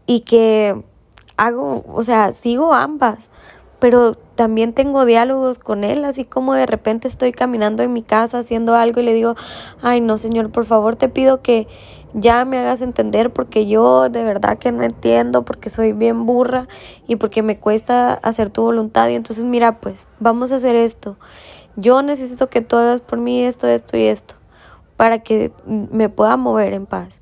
y 0.05 0.21
que 0.21 0.75
hago, 1.37 1.83
o 1.87 2.03
sea, 2.03 2.31
sigo 2.31 2.73
ambas, 2.73 3.29
pero 3.79 4.15
también 4.35 4.73
tengo 4.73 5.05
diálogos 5.05 5.59
con 5.59 5.83
él, 5.83 6.05
así 6.05 6.25
como 6.25 6.53
de 6.53 6.65
repente 6.65 7.07
estoy 7.07 7.31
caminando 7.31 7.83
en 7.83 7.93
mi 7.93 8.01
casa 8.01 8.39
haciendo 8.39 8.75
algo 8.75 9.01
y 9.01 9.03
le 9.03 9.13
digo, 9.13 9.35
ay 9.81 10.01
no, 10.01 10.17
Señor, 10.17 10.51
por 10.51 10.65
favor 10.65 10.95
te 10.95 11.09
pido 11.09 11.41
que 11.41 11.67
ya 12.13 12.45
me 12.45 12.59
hagas 12.59 12.81
entender 12.81 13.33
porque 13.33 13.65
yo 13.65 14.09
de 14.09 14.23
verdad 14.23 14.57
que 14.57 14.71
no 14.71 14.83
entiendo, 14.83 15.43
porque 15.43 15.69
soy 15.69 15.93
bien 15.93 16.25
burra 16.25 16.67
y 17.07 17.15
porque 17.15 17.41
me 17.41 17.57
cuesta 17.59 18.13
hacer 18.13 18.49
tu 18.49 18.61
voluntad 18.61 19.09
y 19.09 19.15
entonces 19.15 19.43
mira, 19.43 19.79
pues 19.79 20.07
vamos 20.19 20.51
a 20.51 20.55
hacer 20.55 20.75
esto. 20.75 21.17
Yo 21.75 22.01
necesito 22.01 22.49
que 22.49 22.61
tú 22.61 22.75
hagas 22.75 23.01
por 23.01 23.19
mí 23.19 23.41
esto, 23.43 23.67
esto 23.67 23.97
y 23.97 24.03
esto 24.03 24.35
para 24.97 25.19
que 25.19 25.51
me 25.65 26.09
pueda 26.09 26.37
mover 26.37 26.73
en 26.73 26.85
paz. 26.85 27.19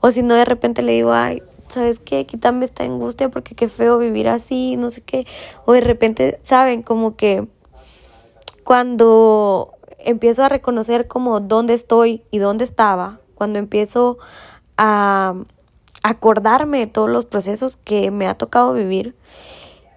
O 0.00 0.10
si 0.10 0.22
no, 0.22 0.34
de 0.34 0.44
repente 0.44 0.82
le 0.82 0.92
digo, 0.92 1.12
ay, 1.12 1.42
¿sabes 1.68 1.98
qué? 1.98 2.26
Quítame 2.26 2.64
esta 2.64 2.84
angustia 2.84 3.28
porque 3.28 3.54
qué 3.54 3.68
feo 3.68 3.98
vivir 3.98 4.28
así, 4.28 4.76
no 4.76 4.90
sé 4.90 5.02
qué. 5.02 5.26
O 5.66 5.72
de 5.72 5.80
repente, 5.80 6.40
¿saben? 6.42 6.82
Como 6.82 7.16
que 7.16 7.46
cuando 8.64 9.74
empiezo 9.98 10.44
a 10.44 10.48
reconocer 10.48 11.06
como 11.06 11.40
dónde 11.40 11.74
estoy 11.74 12.22
y 12.30 12.38
dónde 12.38 12.64
estaba, 12.64 13.20
cuando 13.34 13.58
empiezo 13.58 14.18
a 14.76 15.34
acordarme 16.02 16.78
de 16.78 16.86
todos 16.86 17.10
los 17.10 17.26
procesos 17.26 17.76
que 17.76 18.10
me 18.10 18.26
ha 18.26 18.34
tocado 18.34 18.72
vivir 18.72 19.14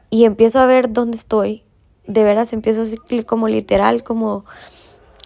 y 0.09 0.25
empiezo 0.25 0.59
a 0.59 0.65
ver 0.65 0.91
dónde 0.91 1.17
estoy, 1.17 1.62
de 2.07 2.23
veras 2.23 2.53
empiezo 2.53 2.83
así 2.83 2.97
como 3.23 3.47
literal, 3.47 4.03
como 4.03 4.45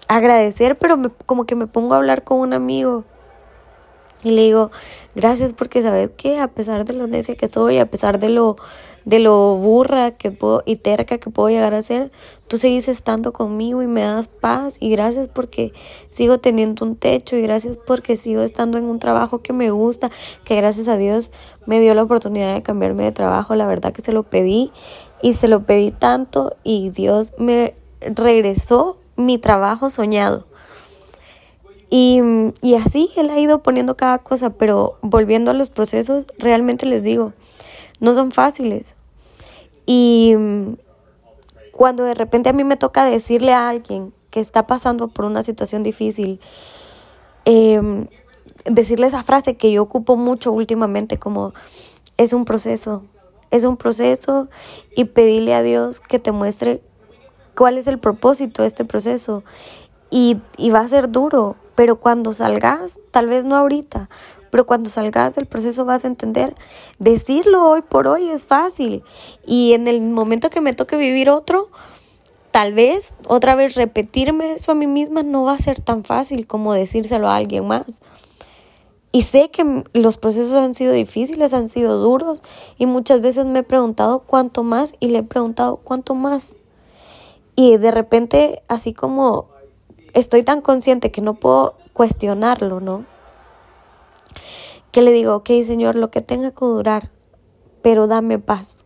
agradecer, 0.08 0.78
pero 0.78 1.02
como 1.26 1.46
que 1.46 1.56
me 1.56 1.68
pongo 1.68 1.94
a 1.94 1.98
hablar 1.98 2.24
con 2.24 2.40
un 2.40 2.54
amigo 2.54 3.06
y 4.24 4.32
le 4.32 4.42
digo, 4.42 4.72
gracias 5.16 5.54
porque 5.54 5.82
sabes 5.84 6.10
que 6.18 6.40
a 6.40 6.48
pesar 6.48 6.86
de 6.86 6.94
lo 6.94 7.06
necia 7.06 7.36
que 7.36 7.48
soy, 7.48 7.78
a 7.78 7.86
pesar 7.86 8.18
de 8.18 8.30
lo, 8.30 8.58
de 9.06 9.20
lo 9.20 9.56
burra 9.58 10.12
que 10.12 10.32
puedo 10.32 10.64
y 10.66 10.78
terca 10.78 11.20
que 11.20 11.30
puedo 11.30 11.50
llegar 11.50 11.76
a 11.76 11.84
ser, 11.84 12.12
tú 12.48 12.58
seguís 12.58 12.88
estando 12.88 13.32
conmigo 13.32 13.84
y 13.84 13.88
me 13.88 14.02
das 14.02 14.28
paz 14.28 14.78
y 14.80 14.90
gracias 14.90 15.30
porque 15.30 15.72
sigo 16.10 16.40
teniendo 16.40 16.84
un 16.84 16.96
techo 16.96 17.36
y 17.36 17.44
gracias 17.44 17.78
porque 17.78 18.18
sigo 18.18 18.42
estando 18.42 18.80
en 18.80 18.86
un 18.86 18.98
trabajo 18.98 19.44
que 19.44 19.54
me 19.54 19.70
gusta, 19.70 20.10
que 20.44 20.56
gracias 20.56 20.88
a 20.88 20.98
Dios 20.98 21.32
me 21.68 21.80
dio 21.80 21.94
la 21.94 22.02
oportunidad 22.02 22.56
de 22.56 22.64
cambiarme 22.64 23.04
de 23.04 23.12
trabajo, 23.12 23.54
la 23.54 23.68
verdad 23.68 23.94
que 23.94 24.02
se 24.02 24.14
lo 24.14 24.24
pedí 24.24 24.72
y 25.22 25.34
se 25.34 25.48
lo 25.48 25.66
pedí 25.66 25.92
tanto 25.92 26.56
y 26.64 26.90
Dios 26.92 27.34
me 27.38 27.76
regresó 28.02 28.98
mi 29.16 29.38
trabajo 29.38 29.90
soñado. 29.90 30.46
Y, 31.90 32.22
y, 32.62 32.76
así 32.76 33.10
él 33.16 33.30
ha 33.30 33.40
ido 33.40 33.64
poniendo 33.64 33.96
cada 33.96 34.18
cosa, 34.18 34.50
pero 34.50 34.98
volviendo 35.02 35.52
a 35.52 35.54
los 35.54 35.70
procesos, 35.70 36.26
realmente 36.38 36.86
les 36.86 37.04
digo, 37.04 37.32
no 38.02 38.14
son 38.14 38.32
fáciles. 38.32 38.96
Y 39.86 40.36
cuando 41.72 42.04
de 42.04 42.14
repente 42.14 42.50
a 42.50 42.54
mí 42.54 42.64
me 42.64 42.76
toca 42.76 43.06
decirle 43.06 43.54
a 43.54 43.70
alguien 43.70 44.12
que 44.32 44.42
está 44.42 44.68
pasando 44.68 45.08
por 45.08 45.26
una 45.26 45.44
situación 45.44 45.84
difícil, 45.84 46.42
em, 47.46 48.08
decirle 48.66 49.08
esa 49.08 49.24
frase 49.24 49.56
que 49.56 49.72
yo 49.72 49.84
ocupo 49.84 50.18
mucho 50.18 50.52
últimamente, 50.52 51.18
como 51.18 51.54
es 52.18 52.34
un 52.34 52.46
proceso, 52.46 53.04
es 53.52 53.66
un 53.66 53.78
proceso 53.78 54.48
y 54.96 55.06
pedirle 55.06 55.54
a 55.54 55.64
Dios 55.64 56.00
que 56.00 56.20
te 56.20 56.32
muestre 56.32 56.82
cuál 57.56 57.78
es 57.78 57.88
el 57.88 58.00
propósito 58.00 58.62
de 58.62 58.68
este 58.68 58.86
proceso. 58.86 59.44
Y, 60.10 60.38
y 60.58 60.70
va 60.70 60.80
a 60.80 60.88
ser 60.88 61.12
duro, 61.12 61.56
pero 61.76 62.00
cuando 62.00 62.34
salgas, 62.34 63.00
tal 63.12 63.28
vez 63.28 63.44
no 63.44 63.56
ahorita, 63.56 64.10
pero 64.50 64.66
cuando 64.66 64.90
salgas 64.90 65.36
del 65.36 65.46
proceso 65.46 65.86
vas 65.86 66.06
a 66.06 66.08
entender, 66.08 66.56
decirlo 67.00 67.68
hoy 67.70 67.82
por 67.82 68.08
hoy 68.08 68.30
es 68.30 68.46
fácil. 68.46 69.04
Y 69.46 69.74
en 69.74 69.88
el 69.88 70.02
momento 70.02 70.50
que 70.50 70.62
me 70.62 70.74
toque 70.74 70.98
vivir 70.98 71.30
otro, 71.30 71.70
tal 72.52 72.74
vez 72.74 73.16
otra 73.28 73.56
vez 73.56 73.76
repetirme 73.76 74.54
eso 74.54 74.72
a 74.72 74.76
mí 74.76 74.88
misma 74.88 75.24
no 75.24 75.44
va 75.44 75.54
a 75.54 75.58
ser 75.58 75.82
tan 75.82 76.04
fácil 76.04 76.48
como 76.48 76.74
decírselo 76.74 77.28
a 77.28 77.36
alguien 77.36 77.68
más. 77.68 78.02
Y 79.12 79.22
sé 79.24 79.50
que 79.50 79.84
los 79.94 80.18
procesos 80.18 80.54
han 80.54 80.74
sido 80.74 80.94
difíciles, 80.94 81.54
han 81.54 81.70
sido 81.70 81.98
duros 81.98 82.44
y 82.78 82.86
muchas 82.86 83.22
veces 83.22 83.46
me 83.46 83.60
he 83.60 83.64
preguntado 83.64 84.20
cuánto 84.20 84.64
más 84.64 84.96
y 85.00 85.08
le 85.08 85.20
he 85.20 85.24
preguntado 85.24 85.78
cuánto 85.78 86.14
más. 86.14 86.58
Y 87.56 87.78
de 87.78 87.92
repente, 87.92 88.62
así 88.68 88.94
como 88.94 89.48
estoy 90.14 90.44
tan 90.44 90.62
consciente 90.62 91.12
que 91.12 91.22
no 91.22 91.36
puedo 91.36 91.76
cuestionarlo, 91.94 92.80
¿no? 92.80 93.06
Que 94.92 95.02
le 95.02 95.12
digo, 95.12 95.36
ok, 95.36 95.50
Señor, 95.64 95.96
lo 95.96 96.12
que 96.12 96.22
tenga 96.22 96.52
que 96.52 96.66
durar, 96.66 97.12
pero 97.82 98.08
dame 98.08 98.40
paz. 98.40 98.86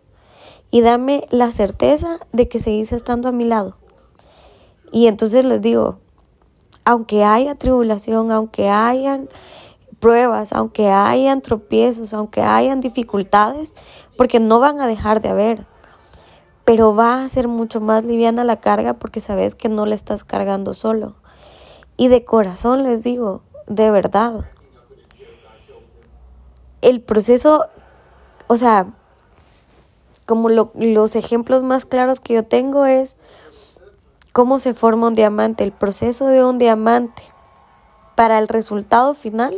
Y 0.70 0.82
dame 0.82 1.28
la 1.30 1.52
certeza 1.52 2.20
de 2.32 2.48
que 2.48 2.60
seguís 2.60 2.94
estando 2.94 3.28
a 3.28 3.34
mi 3.34 3.44
lado. 3.44 3.76
Y 4.94 5.08
entonces 5.08 5.44
les 5.44 5.62
digo, 5.62 6.00
aunque 6.86 7.24
haya 7.24 7.56
tribulación, 7.56 8.32
aunque 8.32 8.70
hayan 8.70 9.28
pruebas, 10.02 10.52
aunque 10.52 10.90
hayan 10.90 11.42
tropiezos, 11.42 12.14
aunque 12.14 12.42
hayan 12.42 12.82
dificultades, 12.82 13.74
porque 14.18 14.42
no 14.42 14.60
van 14.60 14.82
a 14.82 14.88
dejar 14.88 15.22
de 15.22 15.30
haber, 15.30 15.66
pero 16.66 16.94
va 16.94 17.24
a 17.24 17.30
ser 17.30 17.48
mucho 17.48 17.80
más 17.80 18.04
liviana 18.04 18.44
la 18.44 18.60
carga 18.60 18.96
porque 18.96 19.22
sabes 19.22 19.56
que 19.56 19.70
no 19.70 19.86
la 19.86 19.96
estás 19.96 20.26
cargando 20.26 20.74
solo. 20.74 21.16
Y 21.96 22.10
de 22.10 22.26
corazón 22.26 22.84
les 22.84 23.04
digo, 23.04 23.44
de 23.68 23.90
verdad, 23.92 24.50
el 26.82 27.00
proceso, 27.00 27.66
o 28.48 28.58
sea, 28.58 28.88
como 30.26 30.50
los 30.50 31.16
ejemplos 31.16 31.64
más 31.64 31.86
claros 31.86 32.20
que 32.20 32.34
yo 32.34 32.44
tengo 32.44 32.86
es 32.86 33.18
cómo 34.34 34.60
se 34.60 34.74
forma 34.74 35.08
un 35.08 35.14
diamante, 35.14 35.64
el 35.64 35.72
proceso 35.72 36.28
de 36.28 36.44
un 36.44 36.58
diamante 36.58 37.24
para 38.16 38.40
el 38.40 38.48
resultado 38.48 39.14
final. 39.14 39.54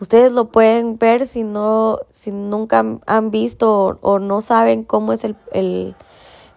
Ustedes 0.00 0.32
lo 0.32 0.46
pueden 0.46 0.98
ver 0.98 1.26
si 1.26 1.44
no, 1.44 1.98
si 2.10 2.32
nunca 2.32 2.84
han 3.06 3.30
visto 3.30 3.98
o, 4.00 4.18
no 4.18 4.40
saben 4.40 4.82
cómo 4.82 5.12
es 5.12 5.24
el, 5.24 5.36
el 5.52 5.94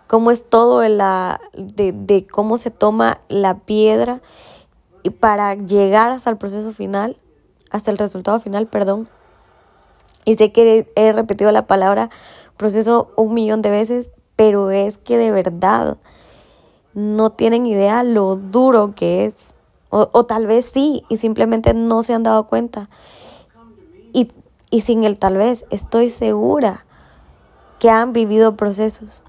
cómo 0.07 0.31
es 0.31 0.49
todo 0.49 0.87
la, 0.87 1.41
de, 1.53 1.91
de 1.91 2.25
cómo 2.25 2.57
se 2.57 2.71
toma 2.71 3.19
la 3.27 3.59
piedra 3.59 4.21
y 5.03 5.09
para 5.09 5.55
llegar 5.55 6.11
hasta 6.11 6.29
el 6.29 6.37
proceso 6.37 6.71
final, 6.71 7.17
hasta 7.69 7.91
el 7.91 7.97
resultado 7.97 8.39
final, 8.39 8.67
perdón. 8.67 9.09
Y 10.23 10.35
sé 10.35 10.53
que 10.53 10.89
he 10.95 11.11
repetido 11.11 11.51
la 11.51 11.67
palabra 11.67 12.09
proceso 12.55 13.11
un 13.17 13.33
millón 13.33 13.61
de 13.61 13.71
veces, 13.71 14.11
pero 14.37 14.71
es 14.71 14.97
que 14.97 15.17
de 15.17 15.31
verdad 15.31 15.97
no 16.93 17.31
tienen 17.31 17.65
idea 17.65 18.03
lo 18.03 18.37
duro 18.37 18.93
que 18.95 19.25
es. 19.25 19.57
O, 19.89 20.09
o 20.11 20.25
tal 20.25 20.47
vez 20.47 20.65
sí, 20.65 21.03
y 21.09 21.17
simplemente 21.17 21.73
no 21.73 22.03
se 22.03 22.13
han 22.13 22.23
dado 22.23 22.47
cuenta. 22.47 22.89
Y, 24.13 24.31
y 24.69 24.81
sin 24.81 25.03
el 25.03 25.17
tal 25.17 25.35
vez, 25.35 25.65
estoy 25.69 26.09
segura 26.09 26.85
que 27.79 27.89
han 27.89 28.13
vivido 28.13 28.55
procesos 28.55 29.23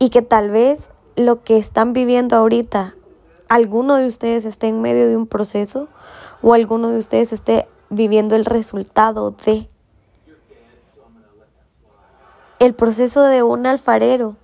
y 0.00 0.08
que 0.08 0.22
tal 0.22 0.50
vez 0.50 0.90
lo 1.14 1.44
que 1.44 1.58
están 1.58 1.92
viviendo 1.92 2.34
ahorita, 2.34 2.94
alguno 3.48 3.96
de 3.96 4.06
ustedes 4.06 4.44
esté 4.44 4.68
en 4.68 4.80
medio 4.80 5.06
de 5.06 5.16
un 5.16 5.26
proceso 5.26 5.88
o 6.42 6.54
alguno 6.54 6.88
de 6.88 6.98
ustedes 6.98 7.32
esté 7.32 7.68
viviendo 7.90 8.34
el 8.34 8.44
resultado 8.44 9.32
de 9.44 9.68
el 12.60 12.74
proceso 12.74 13.22
de 13.22 13.42
un 13.42 13.66
alfarero, 13.66 14.36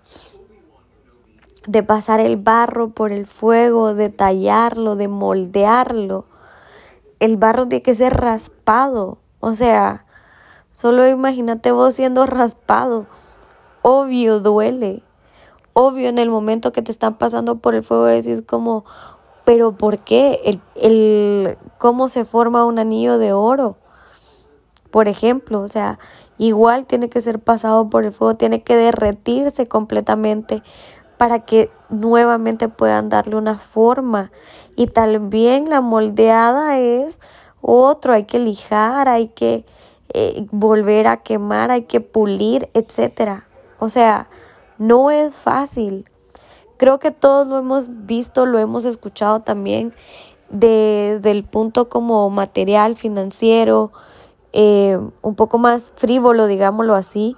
de 1.67 1.83
pasar 1.83 2.19
el 2.19 2.39
barro 2.39 2.89
por 2.89 3.13
el 3.13 3.27
fuego, 3.27 3.95
de 3.95 4.09
tallarlo, 4.09 4.97
de 4.97 5.07
moldearlo. 5.07 6.25
El 7.19 7.37
barro 7.37 7.67
tiene 7.67 7.83
que 7.83 7.95
ser 7.95 8.15
raspado, 8.15 9.19
o 9.41 9.55
sea, 9.55 10.05
solo 10.73 11.09
imagínate 11.09 11.73
vos 11.73 11.95
siendo 11.95 12.27
raspado. 12.27 13.07
Obvio 13.83 14.41
duele, 14.41 15.03
obvio 15.73 16.09
en 16.09 16.19
el 16.19 16.31
momento 16.31 16.73
que 16.73 16.83
te 16.83 16.91
están 16.91 17.19
pasando 17.19 17.59
por 17.59 17.75
el 17.75 17.83
fuego 17.83 18.05
decís 18.05 18.43
como, 18.47 18.85
pero 19.45 19.73
¿por 19.73 19.99
qué? 19.99 20.41
El, 20.45 20.61
el, 20.75 21.59
¿Cómo 21.79 22.09
se 22.09 22.25
forma 22.25 22.65
un 22.65 22.79
anillo 22.79 23.19
de 23.19 23.33
oro? 23.33 23.77
Por 24.91 25.09
ejemplo, 25.09 25.61
o 25.61 25.69
sea, 25.69 25.99
igual 26.39 26.87
tiene 26.87 27.09
que 27.09 27.21
ser 27.21 27.39
pasado 27.39 27.89
por 27.91 28.05
el 28.05 28.13
fuego, 28.13 28.35
tiene 28.35 28.63
que 28.63 28.77
derretirse 28.77 29.69
completamente 29.69 30.63
para 31.17 31.41
que 31.41 31.71
nuevamente 31.89 32.69
puedan 32.69 33.09
darle 33.09 33.37
una 33.37 33.59
forma. 33.59 34.31
Y 34.77 34.89
también 34.89 35.71
la 35.71 35.81
moldeada 35.81 36.79
es 36.79 37.21
otro, 37.61 38.13
hay 38.13 38.25
que 38.25 38.39
lijar, 38.39 39.09
hay 39.09 39.29
que 39.29 39.65
eh, 40.13 40.47
volver 40.51 41.07
a 41.09 41.19
quemar, 41.19 41.71
hay 41.71 41.83
que 41.83 42.01
pulir, 42.01 42.69
etcétera. 42.75 43.49
O 43.79 43.89
sea, 43.89 44.29
no 44.79 45.11
es 45.11 45.35
fácil. 45.35 46.09
Creo 46.77 46.99
que 46.99 47.11
todos 47.11 47.47
lo 47.49 47.59
hemos 47.59 48.07
visto, 48.07 48.45
lo 48.45 48.59
hemos 48.59 48.85
escuchado 48.85 49.41
también 49.41 49.95
desde 50.51 51.31
el 51.31 51.45
punto 51.45 51.89
como 51.89 52.29
material, 52.31 52.97
financiero, 52.97 53.93
eh, 54.53 54.99
un 55.23 55.35
poco 55.35 55.59
más 55.59 55.93
frívolo, 55.97 56.47
digámoslo 56.47 56.95
así, 56.95 57.37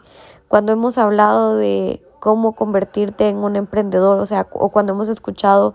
cuando 0.49 0.73
hemos 0.73 0.99
hablado 0.99 1.57
de 1.57 2.03
cómo 2.29 2.53
convertirte 2.53 3.31
en 3.31 3.39
un 3.39 3.57
emprendedor, 3.57 4.19
o 4.19 4.27
sea, 4.27 4.47
o 4.53 4.69
cuando 4.69 4.93
hemos 4.93 5.09
escuchado 5.09 5.73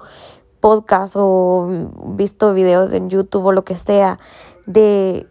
podcasts 0.59 1.17
o 1.19 1.67
visto 2.09 2.53
videos 2.53 2.93
en 2.93 3.09
YouTube 3.09 3.45
o 3.45 3.51
lo 3.51 3.63
que 3.63 3.75
sea, 3.75 4.19
de 4.67 5.27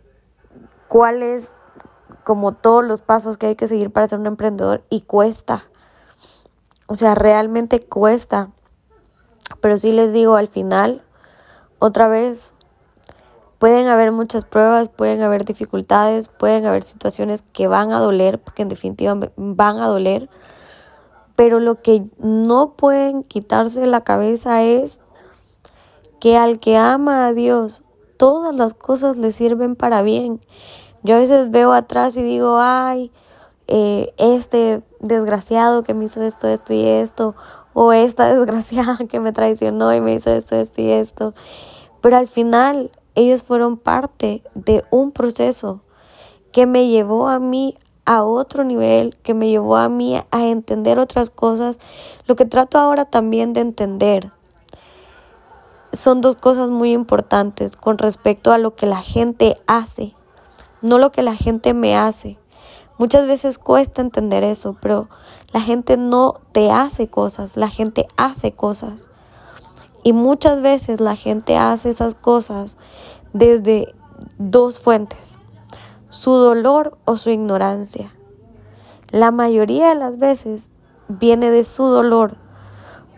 cuáles 0.88 1.54
como 2.24 2.54
todos 2.54 2.84
los 2.84 3.02
pasos 3.02 3.36
que 3.36 3.46
hay 3.46 3.54
que 3.54 3.68
seguir 3.68 3.92
para 3.92 4.08
ser 4.08 4.18
un 4.18 4.26
emprendedor 4.26 4.82
y 4.90 5.02
cuesta. 5.02 5.66
O 6.88 6.96
sea, 6.96 7.14
realmente 7.14 7.78
cuesta. 7.78 8.50
Pero 9.60 9.76
sí 9.76 9.92
les 9.92 10.12
digo, 10.12 10.34
al 10.34 10.48
final, 10.48 11.04
otra 11.78 12.08
vez, 12.08 12.54
pueden 13.60 13.86
haber 13.86 14.10
muchas 14.10 14.44
pruebas, 14.44 14.88
pueden 14.88 15.22
haber 15.22 15.44
dificultades, 15.44 16.26
pueden 16.26 16.66
haber 16.66 16.82
situaciones 16.82 17.42
que 17.42 17.68
van 17.68 17.92
a 17.92 18.00
doler, 18.00 18.40
porque 18.40 18.62
en 18.62 18.68
definitiva 18.68 19.16
van 19.36 19.78
a 19.78 19.86
doler. 19.86 20.28
Pero 21.36 21.60
lo 21.60 21.80
que 21.80 22.04
no 22.18 22.72
pueden 22.72 23.22
quitarse 23.22 23.80
de 23.80 23.86
la 23.86 24.02
cabeza 24.02 24.62
es 24.62 25.00
que 26.20 26.36
al 26.36 26.60
que 26.60 26.76
ama 26.76 27.26
a 27.26 27.32
Dios, 27.32 27.82
todas 28.16 28.54
las 28.54 28.74
cosas 28.74 29.16
le 29.16 29.32
sirven 29.32 29.74
para 29.74 30.02
bien. 30.02 30.40
Yo 31.02 31.16
a 31.16 31.18
veces 31.18 31.50
veo 31.50 31.72
atrás 31.72 32.16
y 32.16 32.22
digo, 32.22 32.58
ay, 32.60 33.10
eh, 33.66 34.12
este 34.18 34.82
desgraciado 35.00 35.82
que 35.82 35.94
me 35.94 36.04
hizo 36.04 36.22
esto, 36.22 36.46
esto 36.46 36.74
y 36.74 36.84
esto, 36.84 37.34
o 37.72 37.92
esta 37.92 38.32
desgraciada 38.34 38.98
que 39.08 39.18
me 39.18 39.32
traicionó 39.32 39.92
y 39.94 40.00
me 40.00 40.14
hizo 40.14 40.30
esto, 40.30 40.56
esto 40.56 40.80
y 40.80 40.90
esto. 40.90 41.34
Pero 42.00 42.16
al 42.16 42.28
final 42.28 42.90
ellos 43.14 43.42
fueron 43.42 43.76
parte 43.76 44.42
de 44.54 44.84
un 44.90 45.12
proceso 45.12 45.80
que 46.52 46.66
me 46.66 46.88
llevó 46.88 47.28
a 47.28 47.38
mí 47.38 47.76
a 48.16 48.24
otro 48.24 48.64
nivel, 48.64 49.16
que 49.22 49.34
me 49.34 49.48
llevó 49.48 49.76
a 49.76 49.88
mí 49.88 50.20
a 50.30 50.46
entender 50.46 50.98
otras 50.98 51.30
cosas. 51.30 51.78
Lo 52.26 52.36
que 52.36 52.44
trato 52.44 52.78
ahora 52.78 53.04
también 53.04 53.52
de 53.52 53.60
entender 53.60 54.30
son 55.92 56.20
dos 56.20 56.36
cosas 56.36 56.70
muy 56.70 56.92
importantes 56.92 57.76
con 57.76 57.98
respecto 57.98 58.52
a 58.52 58.58
lo 58.58 58.74
que 58.74 58.86
la 58.86 59.02
gente 59.02 59.56
hace, 59.66 60.14
no 60.80 60.98
lo 60.98 61.12
que 61.12 61.22
la 61.22 61.34
gente 61.34 61.74
me 61.74 61.96
hace. 61.96 62.38
Muchas 62.98 63.26
veces 63.26 63.58
cuesta 63.58 64.00
entender 64.00 64.44
eso, 64.44 64.76
pero 64.80 65.08
la 65.52 65.60
gente 65.60 65.96
no 65.96 66.34
te 66.52 66.70
hace 66.70 67.08
cosas, 67.08 67.56
la 67.56 67.68
gente 67.68 68.06
hace 68.16 68.52
cosas. 68.52 69.10
Y 70.02 70.12
muchas 70.12 70.62
veces 70.62 71.00
la 71.00 71.16
gente 71.16 71.56
hace 71.56 71.90
esas 71.90 72.14
cosas 72.14 72.78
desde 73.32 73.94
dos 74.38 74.78
fuentes, 74.78 75.38
su 76.12 76.32
dolor 76.32 76.98
o 77.06 77.16
su 77.16 77.30
ignorancia. 77.30 78.14
La 79.10 79.30
mayoría 79.30 79.88
de 79.88 79.94
las 79.94 80.18
veces 80.18 80.70
viene 81.08 81.50
de 81.50 81.64
su 81.64 81.84
dolor, 81.84 82.36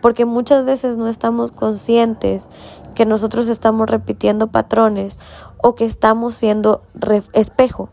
porque 0.01 0.23
muchas 0.23 0.63
veces 0.63 0.95
no 0.95 1.09
estamos 1.09 1.51
conscientes 1.51 2.47
que 2.95 3.05
nosotros 3.05 3.49
estamos 3.49 3.89
repitiendo 3.89 4.47
patrones 4.47 5.19
o 5.61 5.75
que 5.75 5.83
estamos 5.83 6.35
siendo 6.35 6.83
espejo. 7.33 7.89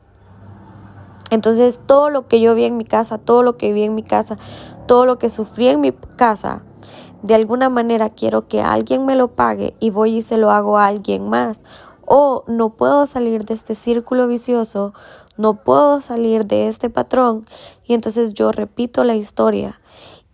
Entonces 1.30 1.80
todo 1.84 2.08
lo 2.08 2.28
que 2.28 2.40
yo 2.40 2.54
vi 2.54 2.64
en 2.64 2.76
mi 2.76 2.84
casa, 2.84 3.18
todo 3.18 3.42
lo 3.42 3.56
que 3.56 3.72
vi 3.72 3.82
en 3.82 3.96
mi 3.96 4.04
casa, 4.04 4.38
todo 4.86 5.04
lo 5.04 5.18
que 5.18 5.30
sufrí 5.30 5.66
en 5.66 5.80
mi 5.80 5.90
casa, 5.90 6.62
de 7.22 7.34
alguna 7.34 7.68
manera 7.68 8.08
quiero 8.08 8.46
que 8.46 8.62
alguien 8.62 9.04
me 9.04 9.16
lo 9.16 9.34
pague 9.34 9.74
y 9.80 9.90
voy 9.90 10.18
y 10.18 10.22
se 10.22 10.36
lo 10.36 10.52
hago 10.52 10.78
a 10.78 10.86
alguien 10.86 11.28
más. 11.28 11.60
O 12.14 12.44
no 12.46 12.74
puedo 12.74 13.06
salir 13.06 13.46
de 13.46 13.54
este 13.54 13.74
círculo 13.74 14.26
vicioso, 14.26 14.92
no 15.38 15.64
puedo 15.64 16.02
salir 16.02 16.44
de 16.44 16.68
este 16.68 16.90
patrón 16.90 17.46
y 17.86 17.94
entonces 17.94 18.34
yo 18.34 18.52
repito 18.52 19.02
la 19.02 19.14
historia 19.14 19.80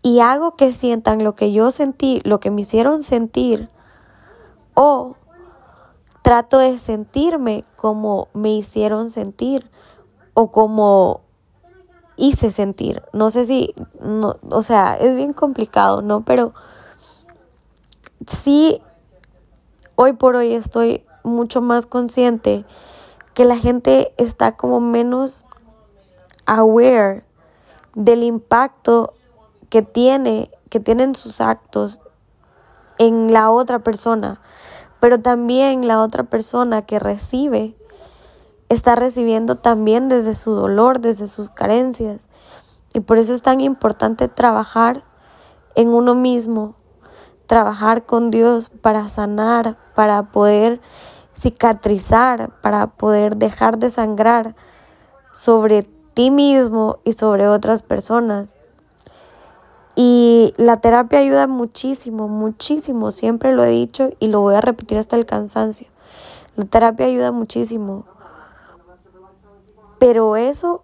y 0.03 0.19
hago 0.19 0.57
que 0.57 0.73
sientan 0.73 1.23
lo 1.23 1.37
que 1.37 1.53
yo 1.53 1.71
sentí, 1.71 2.21
lo 2.25 2.41
que 2.41 2.51
me 2.51 2.63
hicieron 2.63 3.05
sentir 3.05 3.69
o 4.75 5.15
trato 6.23 6.59
de 6.59 6.79
sentirme 6.79 7.65
como 7.77 8.27
me 8.33 8.51
hicieron 8.51 9.09
sentir 9.09 9.71
o 10.35 10.51
como 10.51 11.21
hice 12.17 12.51
sentir. 12.51 13.05
No 13.13 13.31
sé 13.31 13.45
si, 13.45 13.73
no, 14.01 14.35
o 14.51 14.63
sea, 14.63 14.97
es 14.97 15.15
bien 15.15 15.33
complicado, 15.33 16.03
¿no? 16.03 16.25
Pero 16.25 16.55
sí, 18.27 18.83
hoy 19.95 20.15
por 20.15 20.35
hoy 20.35 20.55
estoy 20.55 21.05
mucho 21.29 21.61
más 21.61 21.87
consciente 21.87 22.65
que 23.35 23.45
la 23.45 23.57
gente 23.57 24.13
está 24.17 24.57
como 24.57 24.81
menos 24.81 25.45
aware 26.47 27.25
del 27.95 28.25
impacto 28.25 29.15
que 29.71 29.83
tiene, 29.83 30.51
que 30.71 30.81
tienen 30.81 31.15
sus 31.15 31.41
actos 31.41 32.01
en 32.99 33.33
la 33.33 33.51
otra 33.51 33.79
persona, 33.81 34.41
pero 35.01 35.21
también 35.21 35.87
la 35.87 36.03
otra 36.03 36.25
persona 36.25 36.83
que 36.83 36.99
recibe 36.99 37.77
está 38.69 38.97
recibiendo 38.97 39.57
también 39.57 40.09
desde 40.09 40.35
su 40.35 40.53
dolor, 40.53 41.01
desde 41.01 41.29
sus 41.29 41.51
carencias. 41.51 42.29
Y 42.93 43.01
por 43.01 43.19
eso 43.19 43.33
es 43.33 43.43
tan 43.43 43.61
importante 43.61 44.29
trabajar 44.29 45.03
en 45.75 45.89
uno 45.89 46.15
mismo, 46.15 46.75
trabajar 47.47 48.05
con 48.05 48.31
Dios 48.31 48.69
para 48.69 49.09
sanar, 49.09 49.79
para 49.95 50.31
poder 50.33 50.81
cicatrizar, 51.39 52.51
para 52.61 52.87
poder 52.89 53.37
dejar 53.37 53.79
de 53.79 53.91
sangrar 53.91 54.57
sobre 55.33 55.83
ti 56.15 56.31
mismo 56.31 56.99
y 57.05 57.13
sobre 57.13 57.49
otras 57.49 57.83
personas. 57.83 58.59
Y 59.95 60.55
la 60.57 60.81
terapia 60.81 61.19
ayuda 61.19 61.47
muchísimo, 61.47 62.29
muchísimo, 62.29 63.11
siempre 63.11 63.53
lo 63.53 63.65
he 63.65 63.71
dicho 63.71 64.11
y 64.19 64.29
lo 64.29 64.41
voy 64.41 64.55
a 64.55 64.61
repetir 64.61 64.99
hasta 64.99 65.17
el 65.17 65.27
cansancio. 65.27 65.89
La 66.57 66.65
terapia 66.65 67.07
ayuda 67.07 67.33
muchísimo 67.33 68.05
pero 69.99 70.37
eso 70.37 70.81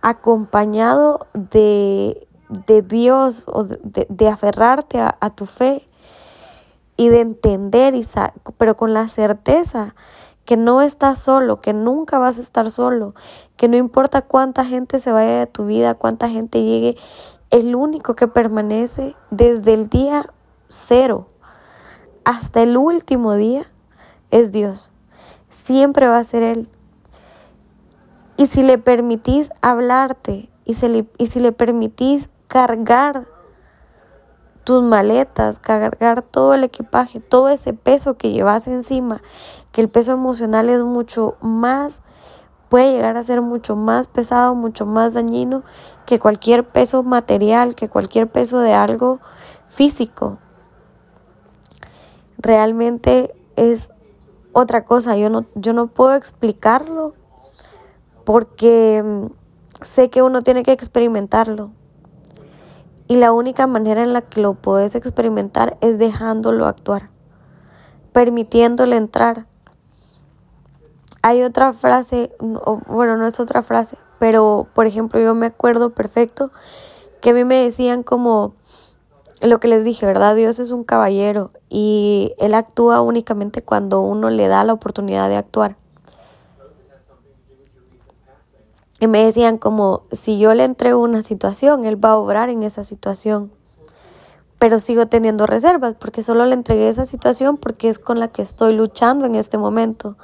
acompañado 0.00 1.26
de, 1.34 2.26
Dios 2.86 3.46
o 3.48 3.64
de, 3.64 4.28
aferrarte 4.28 5.00
a, 5.00 5.30
tu 5.30 5.46
fe 5.46 5.88
y 6.96 7.08
de 7.08 7.20
entender, 7.20 7.94
y 7.94 8.06
pero 8.56 8.76
con 8.76 8.94
la 8.94 9.08
certeza 9.08 9.94
que 10.44 10.56
no 10.56 10.82
estás 10.82 11.18
solo, 11.18 11.60
que 11.60 11.72
nunca 11.72 12.18
vas 12.18 12.38
a 12.38 12.42
estar 12.42 12.70
solo, 12.70 13.14
que 13.56 13.68
no 13.68 13.76
importa 13.76 14.22
cuánta 14.22 14.64
gente 14.64 14.98
se 14.98 15.10
vaya 15.10 15.38
de 15.38 15.46
tu 15.46 15.66
vida, 15.66 15.94
cuánta 15.94 16.28
gente 16.28 16.62
llegue, 16.62 16.96
el 17.50 17.74
único 17.74 18.14
que 18.14 18.28
permanece 18.28 19.14
desde 19.30 19.74
el 19.74 19.88
día 19.88 20.26
cero 20.68 21.28
hasta 22.24 22.62
el 22.62 22.76
último 22.76 23.34
día 23.34 23.62
es 24.30 24.50
Dios. 24.50 24.92
Siempre 25.48 26.08
va 26.08 26.18
a 26.18 26.24
ser 26.24 26.42
Él. 26.42 26.68
Y 28.36 28.46
si 28.46 28.62
le 28.62 28.78
permitís 28.78 29.50
hablarte 29.62 30.50
y, 30.64 30.72
y 31.18 31.26
si 31.26 31.40
le 31.40 31.52
permitís 31.52 32.28
cargar 32.48 33.28
tus 34.64 34.82
maletas, 34.82 35.58
cargar 35.58 36.22
todo 36.22 36.54
el 36.54 36.64
equipaje, 36.64 37.20
todo 37.20 37.48
ese 37.48 37.74
peso 37.74 38.14
que 38.14 38.32
llevas 38.32 38.66
encima, 38.66 39.22
que 39.72 39.82
el 39.82 39.88
peso 39.88 40.12
emocional 40.12 40.70
es 40.70 40.82
mucho 40.82 41.36
más, 41.40 42.02
puede 42.68 42.92
llegar 42.92 43.16
a 43.16 43.22
ser 43.22 43.42
mucho 43.42 43.76
más 43.76 44.08
pesado, 44.08 44.54
mucho 44.54 44.86
más 44.86 45.14
dañino 45.14 45.62
que 46.06 46.18
cualquier 46.18 46.66
peso 46.66 47.02
material, 47.02 47.74
que 47.74 47.88
cualquier 47.88 48.28
peso 48.28 48.58
de 48.60 48.72
algo 48.72 49.20
físico. 49.68 50.38
Realmente 52.38 53.34
es 53.56 53.92
otra 54.52 54.84
cosa, 54.84 55.16
yo 55.16 55.28
no, 55.30 55.44
yo 55.54 55.72
no 55.72 55.88
puedo 55.88 56.14
explicarlo 56.14 57.14
porque 58.24 59.02
mm, 59.04 59.26
sé 59.82 60.10
que 60.10 60.22
uno 60.22 60.42
tiene 60.42 60.62
que 60.62 60.72
experimentarlo. 60.72 61.70
Y 63.06 63.16
la 63.16 63.32
única 63.32 63.66
manera 63.66 64.02
en 64.02 64.12
la 64.12 64.22
que 64.22 64.40
lo 64.40 64.54
puedes 64.54 64.94
experimentar 64.94 65.76
es 65.80 65.98
dejándolo 65.98 66.66
actuar, 66.66 67.10
permitiéndole 68.12 68.96
entrar. 68.96 69.46
Hay 71.22 71.42
otra 71.42 71.72
frase, 71.72 72.34
bueno, 72.86 73.16
no 73.16 73.26
es 73.26 73.40
otra 73.40 73.62
frase, 73.62 73.98
pero 74.18 74.66
por 74.74 74.86
ejemplo 74.86 75.20
yo 75.20 75.34
me 75.34 75.46
acuerdo 75.46 75.90
perfecto 75.90 76.50
que 77.20 77.30
a 77.30 77.34
mí 77.34 77.44
me 77.44 77.62
decían 77.62 78.02
como 78.02 78.54
lo 79.42 79.60
que 79.60 79.68
les 79.68 79.84
dije, 79.84 80.06
¿verdad? 80.06 80.34
Dios 80.34 80.58
es 80.58 80.70
un 80.70 80.84
caballero 80.84 81.50
y 81.68 82.34
Él 82.38 82.54
actúa 82.54 83.02
únicamente 83.02 83.62
cuando 83.62 84.00
uno 84.00 84.30
le 84.30 84.48
da 84.48 84.64
la 84.64 84.72
oportunidad 84.72 85.28
de 85.28 85.36
actuar. 85.36 85.76
Y 89.04 89.06
me 89.06 89.22
decían 89.22 89.58
como, 89.58 90.04
si 90.12 90.38
yo 90.38 90.54
le 90.54 90.64
entrego 90.64 91.02
una 91.02 91.22
situación, 91.22 91.84
Él 91.84 92.02
va 92.02 92.12
a 92.12 92.16
obrar 92.16 92.48
en 92.48 92.62
esa 92.62 92.84
situación. 92.84 93.50
Pero 94.58 94.80
sigo 94.80 95.06
teniendo 95.08 95.44
reservas 95.44 95.94
porque 95.98 96.22
solo 96.22 96.46
le 96.46 96.54
entregué 96.54 96.88
esa 96.88 97.04
situación 97.04 97.58
porque 97.58 97.90
es 97.90 97.98
con 97.98 98.18
la 98.18 98.28
que 98.28 98.40
estoy 98.40 98.74
luchando 98.74 99.26
en 99.26 99.34
este 99.34 99.58
momento. 99.58 100.16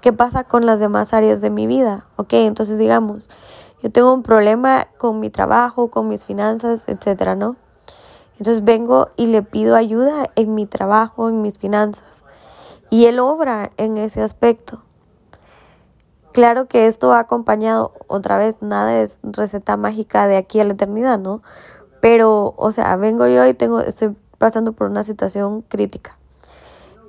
¿qué 0.00 0.12
pasa 0.12 0.44
con 0.44 0.64
las 0.64 0.78
demás 0.78 1.12
áreas 1.12 1.40
de 1.40 1.50
mi 1.50 1.66
vida? 1.66 2.06
Ok, 2.14 2.34
entonces 2.34 2.78
digamos, 2.78 3.28
yo 3.82 3.90
tengo 3.90 4.14
un 4.14 4.22
problema 4.22 4.86
con 4.96 5.18
mi 5.18 5.28
trabajo, 5.28 5.90
con 5.90 6.06
mis 6.06 6.24
finanzas, 6.24 6.88
etcétera, 6.88 7.34
¿no? 7.34 7.56
Entonces 8.38 8.62
vengo 8.62 9.08
y 9.16 9.26
le 9.26 9.42
pido 9.42 9.74
ayuda 9.74 10.30
en 10.36 10.54
mi 10.54 10.66
trabajo, 10.66 11.28
en 11.28 11.42
mis 11.42 11.58
finanzas. 11.58 12.24
Y 12.90 13.06
Él 13.06 13.18
obra 13.18 13.72
en 13.76 13.98
ese 13.98 14.22
aspecto. 14.22 14.84
Claro 16.32 16.68
que 16.68 16.86
esto 16.86 17.08
va 17.08 17.18
acompañado, 17.18 17.92
otra 18.06 18.38
vez, 18.38 18.56
nada 18.60 19.00
es 19.00 19.20
receta 19.24 19.76
mágica 19.76 20.28
de 20.28 20.36
aquí 20.36 20.60
a 20.60 20.64
la 20.64 20.74
eternidad, 20.74 21.18
¿no? 21.18 21.42
Pero, 22.00 22.54
o 22.56 22.70
sea, 22.70 22.94
vengo 22.96 23.26
yo 23.26 23.44
y 23.46 23.54
tengo, 23.54 23.80
estoy 23.80 24.16
pasando 24.38 24.72
por 24.72 24.88
una 24.88 25.02
situación 25.02 25.62
crítica. 25.62 26.16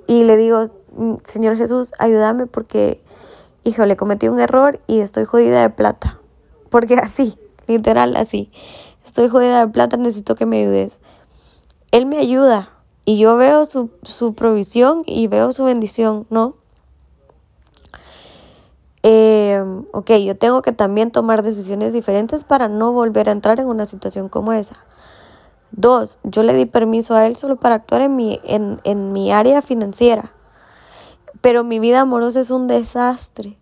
Y 0.07 0.23
le 0.23 0.37
digo, 0.37 0.63
mm, 0.95 1.15
Señor 1.23 1.55
Jesús, 1.55 1.93
ayúdame 1.99 2.47
porque, 2.47 3.01
hijo, 3.63 3.85
le 3.85 3.95
cometí 3.95 4.27
un 4.27 4.39
error 4.39 4.79
y 4.87 5.01
estoy 5.01 5.25
jodida 5.25 5.61
de 5.61 5.69
plata. 5.69 6.19
Porque 6.69 6.95
así, 6.95 7.37
literal, 7.67 8.15
así. 8.15 8.51
Estoy 9.05 9.29
jodida 9.29 9.65
de 9.65 9.71
plata, 9.71 9.97
necesito 9.97 10.35
que 10.35 10.47
me 10.47 10.61
ayudes. 10.61 10.97
Él 11.91 12.07
me 12.07 12.17
ayuda 12.17 12.71
y 13.05 13.19
yo 13.19 13.35
veo 13.35 13.65
su, 13.65 13.91
su 14.01 14.33
provisión 14.33 15.03
y 15.05 15.27
veo 15.27 15.51
su 15.51 15.63
bendición, 15.63 16.25
¿no? 16.29 16.55
Eh, 19.03 19.63
ok, 19.93 20.11
yo 20.23 20.37
tengo 20.37 20.61
que 20.61 20.71
también 20.71 21.11
tomar 21.11 21.41
decisiones 21.41 21.93
diferentes 21.93 22.43
para 22.43 22.67
no 22.67 22.91
volver 22.91 23.29
a 23.29 23.31
entrar 23.31 23.59
en 23.59 23.67
una 23.67 23.85
situación 23.85 24.29
como 24.29 24.53
esa. 24.53 24.75
Dos, 25.71 26.19
yo 26.23 26.43
le 26.43 26.53
di 26.53 26.65
permiso 26.65 27.15
a 27.15 27.25
él 27.25 27.35
solo 27.35 27.55
para 27.55 27.75
actuar 27.75 28.01
en 28.01 28.15
mi, 28.15 28.39
en, 28.43 28.79
en 28.83 29.11
mi 29.11 29.31
área 29.31 29.61
financiera. 29.61 30.33
Pero 31.41 31.63
mi 31.63 31.79
vida 31.79 32.01
amorosa 32.01 32.41
es 32.41 32.51
un 32.51 32.67
desastre. 32.67 33.57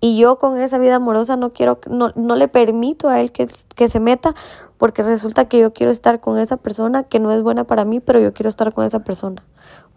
Y 0.00 0.16
yo 0.16 0.38
con 0.38 0.56
esa 0.56 0.78
vida 0.78 0.96
amorosa 0.96 1.36
no 1.36 1.52
quiero, 1.52 1.78
no, 1.86 2.10
no 2.14 2.34
le 2.34 2.48
permito 2.48 3.10
a 3.10 3.20
él 3.20 3.32
que, 3.32 3.46
que, 3.74 3.88
se 3.88 4.00
meta 4.00 4.34
porque 4.78 5.02
resulta 5.02 5.44
que 5.46 5.58
yo 5.58 5.74
quiero 5.74 5.92
estar 5.92 6.20
con 6.20 6.38
esa 6.38 6.56
persona 6.56 7.02
que 7.02 7.20
no 7.20 7.30
es 7.32 7.42
buena 7.42 7.64
para 7.64 7.84
mí, 7.84 8.00
pero 8.00 8.18
yo 8.18 8.32
quiero 8.32 8.48
estar 8.48 8.72
con 8.72 8.86
esa 8.86 9.00
persona. 9.00 9.44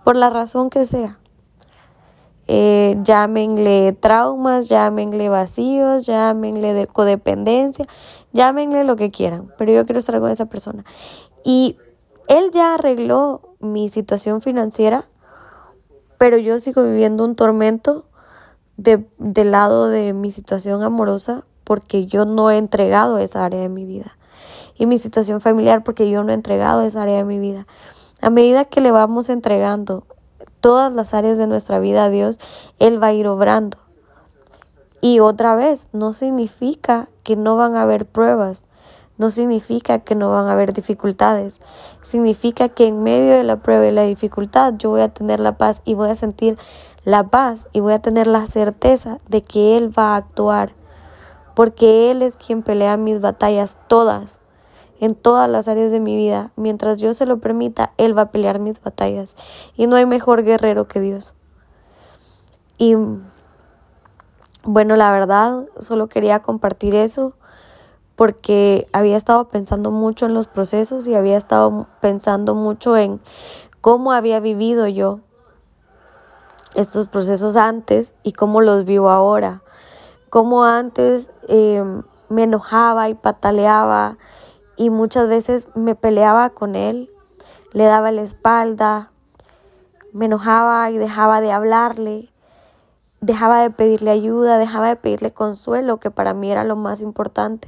Por 0.04 0.18
la 0.18 0.30
razón 0.30 0.70
que 0.70 0.84
sea. 0.84 1.20
Eh, 2.48 2.98
llámenle 3.04 3.94
traumas, 3.94 4.68
llámenle 4.68 5.30
vacíos, 5.30 6.06
llámenle 6.06 6.74
de 6.74 6.88
codependencia, 6.88 7.86
llámenle 8.34 8.84
lo 8.84 8.96
que 8.98 9.12
quieran, 9.12 9.52
pero 9.58 9.72
yo 9.72 9.86
quiero 9.86 10.00
estar 10.00 10.20
con 10.20 10.30
esa 10.30 10.48
persona. 10.48 10.84
Y 11.46 11.78
él 12.28 12.52
ya 12.52 12.74
arregló 12.74 13.56
mi 13.60 13.88
situación 13.90 14.42
financiera, 14.42 15.06
pero 16.18 16.38
yo 16.38 16.60
sigo 16.60 16.84
viviendo 16.84 17.24
un 17.24 17.36
tormento 17.36 18.06
de, 18.78 19.08
del 19.18 19.52
lado 19.52 19.88
de 19.88 20.14
mi 20.14 20.32
situación 20.32 20.84
amorosa 20.84 21.46
porque 21.64 22.06
yo 22.06 22.26
no 22.26 22.52
he 22.52 22.58
entregado 22.58 23.18
esa 23.18 23.46
área 23.46 23.62
de 23.62 23.70
mi 23.70 23.86
vida. 23.86 24.18
Y 24.76 24.86
mi 24.86 25.00
situación 25.00 25.40
familiar 25.40 25.84
porque 25.84 26.10
yo 26.10 26.24
no 26.24 26.32
he 26.32 26.36
entregado 26.36 26.82
esa 26.82 27.04
área 27.04 27.18
de 27.18 27.24
mi 27.24 27.40
vida. 27.40 27.68
A 28.22 28.30
medida 28.30 28.66
que 28.66 28.82
le 28.82 28.92
vamos 28.92 29.30
entregando 29.30 30.06
todas 30.64 30.94
las 30.94 31.14
áreas 31.14 31.38
de 31.38 31.46
nuestra 31.46 31.80
vida 31.80 32.10
Dios, 32.10 32.40
Él 32.80 33.04
va 33.04 33.08
a 33.08 33.14
ir 33.14 33.28
obrando. 33.28 33.78
Y 35.02 35.20
otra 35.20 35.56
vez, 35.56 35.90
no 35.92 36.14
significa 36.14 37.10
que 37.24 37.36
no 37.36 37.58
van 37.58 37.76
a 37.76 37.82
haber 37.82 38.06
pruebas, 38.06 38.66
no 39.18 39.30
significa 39.30 40.00
que 40.00 40.16
no 40.16 40.32
van 40.32 40.48
a 40.48 40.54
haber 40.54 40.72
dificultades, 40.72 41.60
significa 42.02 42.70
que 42.70 42.88
en 42.88 43.04
medio 43.04 43.34
de 43.34 43.44
la 43.44 43.58
prueba 43.58 43.86
y 43.88 43.92
la 43.92 44.04
dificultad 44.04 44.76
yo 44.78 44.92
voy 44.92 45.02
a 45.02 45.10
tener 45.10 45.42
la 45.42 45.58
paz 45.58 45.82
y 45.84 45.96
voy 45.96 46.10
a 46.10 46.16
sentir 46.16 46.58
la 47.04 47.26
paz 47.26 47.68
y 47.74 47.82
voy 47.82 47.92
a 47.92 48.02
tener 48.02 48.28
la 48.28 48.48
certeza 48.48 49.20
de 49.28 49.42
que 49.42 49.76
Él 49.76 49.92
va 49.96 50.14
a 50.14 50.16
actuar, 50.16 50.72
porque 51.56 52.10
Él 52.10 52.22
es 52.22 52.38
quien 52.38 52.64
pelea 52.64 52.96
mis 52.96 53.20
batallas 53.20 53.80
todas 53.90 54.40
en 55.04 55.16
todas 55.16 55.50
las 55.50 55.68
áreas 55.68 55.92
de 55.92 56.00
mi 56.00 56.16
vida. 56.16 56.54
Mientras 56.56 57.02
yo 57.02 57.14
se 57.14 57.26
lo 57.26 57.40
permita, 57.40 57.92
Él 57.98 58.18
va 58.18 58.24
a 58.24 58.32
pelear 58.32 58.60
mis 58.60 58.82
batallas. 58.82 59.36
Y 59.76 59.88
no 59.88 59.98
hay 59.98 60.06
mejor 60.06 60.44
guerrero 60.44 60.88
que 60.88 61.02
Dios. 61.02 61.36
Y 62.78 62.96
bueno, 64.64 64.96
la 64.96 65.12
verdad, 65.12 65.66
solo 65.78 66.08
quería 66.08 66.40
compartir 66.40 66.96
eso 66.96 67.34
porque 68.16 68.88
había 68.94 69.18
estado 69.18 69.50
pensando 69.50 69.92
mucho 69.92 70.26
en 70.26 70.34
los 70.34 70.48
procesos 70.48 71.06
y 71.08 71.16
había 71.16 71.36
estado 71.36 71.88
pensando 72.00 72.56
mucho 72.56 72.96
en 72.96 73.20
cómo 73.82 74.14
había 74.14 74.40
vivido 74.40 74.88
yo 74.88 75.20
estos 76.76 77.10
procesos 77.10 77.58
antes 77.58 78.16
y 78.24 78.32
cómo 78.32 78.62
los 78.62 78.86
vivo 78.86 79.10
ahora. 79.10 79.64
Cómo 80.30 80.64
antes 80.64 81.32
eh, 81.50 81.84
me 82.30 82.44
enojaba 82.44 83.10
y 83.10 83.16
pataleaba 83.16 84.18
y 84.76 84.90
muchas 84.90 85.28
veces 85.28 85.68
me 85.76 85.96
peleaba 85.96 86.50
con 86.50 86.76
él, 86.76 87.12
le 87.72 87.86
daba 87.86 88.12
la 88.12 88.22
espalda, 88.22 89.12
me 90.12 90.26
enojaba 90.26 90.90
y 90.92 90.98
dejaba 90.98 91.42
de 91.42 91.52
hablarle, 91.52 92.32
dejaba 93.22 93.62
de 93.62 93.70
pedirle 93.70 94.12
ayuda, 94.12 94.58
dejaba 94.58 94.88
de 94.88 94.96
pedirle 94.96 95.32
consuelo, 95.32 96.00
que 96.00 96.12
para 96.12 96.34
mí 96.34 96.52
era 96.52 96.64
lo 96.64 96.76
más 96.76 97.02
importante. 97.02 97.68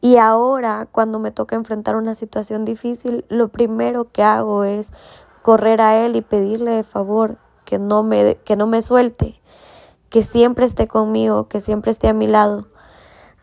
Y 0.00 0.16
ahora, 0.16 0.86
cuando 0.90 1.18
me 1.18 1.32
toca 1.32 1.56
enfrentar 1.56 1.96
una 1.96 2.14
situación 2.14 2.64
difícil, 2.64 3.24
lo 3.28 3.48
primero 3.48 4.12
que 4.12 4.22
hago 4.22 4.64
es 4.64 4.92
correr 5.42 5.80
a 5.80 5.96
él 5.96 6.14
y 6.14 6.20
pedirle 6.20 6.70
de 6.70 6.84
favor 6.84 7.38
que 7.64 7.78
no 7.78 8.02
me, 8.02 8.36
que 8.36 8.56
no 8.56 8.66
me 8.66 8.80
suelte, 8.80 9.40
que 10.08 10.22
siempre 10.22 10.64
esté 10.64 10.86
conmigo, 10.86 11.48
que 11.48 11.60
siempre 11.60 11.90
esté 11.90 12.08
a 12.08 12.12
mi 12.12 12.28
lado 12.28 12.68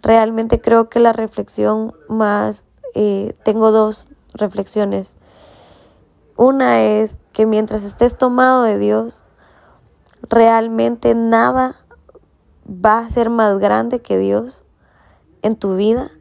Realmente 0.06 0.62
creo 0.62 0.88
que 0.88 1.00
la 1.00 1.14
reflexión 1.14 1.96
más, 2.08 2.68
eh, 2.94 3.34
tengo 3.44 3.72
dos 3.72 4.08
reflexiones. 4.36 5.18
Una 6.38 6.84
es 6.84 7.18
que 7.34 7.48
mientras 7.48 7.84
estés 7.84 8.16
tomado 8.16 8.62
de 8.62 8.78
Dios, 8.78 9.26
realmente 10.30 11.16
nada 11.16 11.74
va 12.68 13.00
a 13.00 13.10
ser 13.10 13.32
más 13.32 13.58
grande 13.58 14.04
que 14.04 14.20
Dios 14.20 14.64
en 15.42 15.56
tu 15.56 15.76
vida 15.76 16.12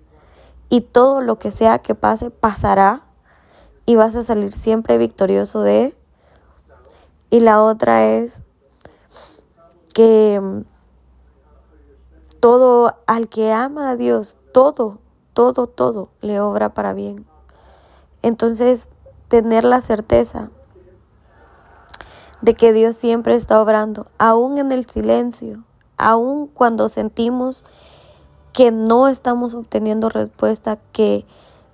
y 0.71 0.81
todo 0.81 1.21
lo 1.21 1.39
que 1.39 1.51
sea 1.51 1.81
que 1.81 1.95
pase 1.95 2.31
pasará 2.31 3.03
y 3.85 3.97
vas 3.97 4.17
a 4.17 4.23
salir 4.23 4.55
siempre 4.55 4.97
victorioso 4.97 5.61
de 5.61 5.85
él. 5.85 5.97
Y 7.29 7.41
la 7.41 7.63
otra 7.63 8.07
es 8.07 8.45
que 9.93 10.65
todo 12.45 12.95
al 13.07 13.31
que 13.31 13.55
ama 13.55 13.89
a 13.89 13.97
Dios, 13.97 14.37
todo, 14.53 14.99
todo, 15.33 15.67
todo 15.67 16.11
le 16.21 16.41
obra 16.41 16.75
para 16.75 16.93
bien. 16.93 17.25
Entonces, 18.21 18.91
tener 19.29 19.65
la 19.65 19.81
certeza 19.81 20.51
de 22.43 22.53
que 22.53 22.75
Dios 22.75 22.97
siempre 22.97 23.35
está 23.35 23.63
obrando, 23.63 24.09
aún 24.19 24.59
en 24.59 24.73
el 24.73 24.85
silencio, 24.85 25.65
aún 25.97 26.47
cuando 26.47 26.91
sentimos 26.91 27.65
que 28.53 28.71
no 28.71 29.09
estamos 29.09 29.55
obteniendo 29.55 30.11
respuesta, 30.11 30.77
que, 30.93 31.25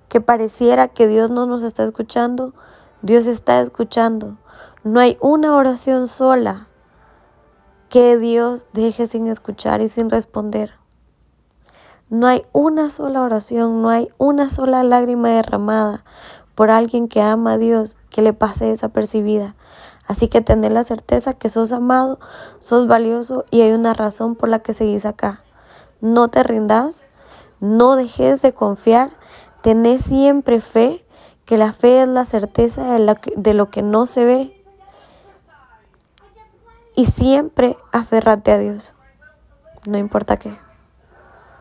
que 0.07 0.21
pareciera 0.21 0.87
que 0.87 1.09
Dios 1.09 1.29
no 1.29 1.45
nos 1.47 1.63
está 1.63 1.83
escuchando, 1.83 2.53
Dios 3.01 3.27
está 3.27 3.59
escuchando. 3.59 4.37
No 4.85 5.01
hay 5.01 5.17
una 5.19 5.53
oración 5.53 6.07
sola 6.07 6.69
que 7.91 8.17
Dios 8.17 8.69
deje 8.71 9.05
sin 9.05 9.27
escuchar 9.27 9.81
y 9.81 9.89
sin 9.89 10.09
responder. 10.09 10.75
No 12.09 12.25
hay 12.25 12.45
una 12.53 12.89
sola 12.89 13.21
oración, 13.21 13.81
no 13.81 13.89
hay 13.89 14.07
una 14.17 14.49
sola 14.49 14.81
lágrima 14.81 15.27
derramada 15.27 16.05
por 16.55 16.71
alguien 16.71 17.09
que 17.09 17.21
ama 17.21 17.51
a 17.51 17.57
Dios 17.57 17.97
que 18.09 18.21
le 18.21 18.31
pase 18.31 18.67
desapercibida. 18.67 19.57
Así 20.07 20.29
que 20.29 20.39
tened 20.39 20.71
la 20.71 20.85
certeza 20.85 21.33
que 21.33 21.49
sos 21.49 21.73
amado, 21.73 22.17
sos 22.59 22.87
valioso 22.87 23.43
y 23.51 23.59
hay 23.59 23.73
una 23.73 23.93
razón 23.93 24.35
por 24.35 24.47
la 24.47 24.59
que 24.59 24.71
seguís 24.71 25.05
acá. 25.05 25.43
No 25.99 26.29
te 26.29 26.43
rindas, 26.43 27.03
no 27.59 27.97
dejes 27.97 28.41
de 28.41 28.53
confiar, 28.53 29.09
tenés 29.61 30.03
siempre 30.03 30.61
fe, 30.61 31.05
que 31.43 31.57
la 31.57 31.73
fe 31.73 32.03
es 32.03 32.07
la 32.07 32.23
certeza 32.23 32.97
de 33.35 33.53
lo 33.53 33.69
que 33.69 33.81
no 33.81 34.05
se 34.05 34.23
ve 34.23 34.60
y 36.95 37.05
siempre 37.05 37.77
aférrate 37.91 38.51
a 38.51 38.57
Dios, 38.57 38.95
no 39.87 39.97
importa 39.97 40.37
qué. 40.37 40.51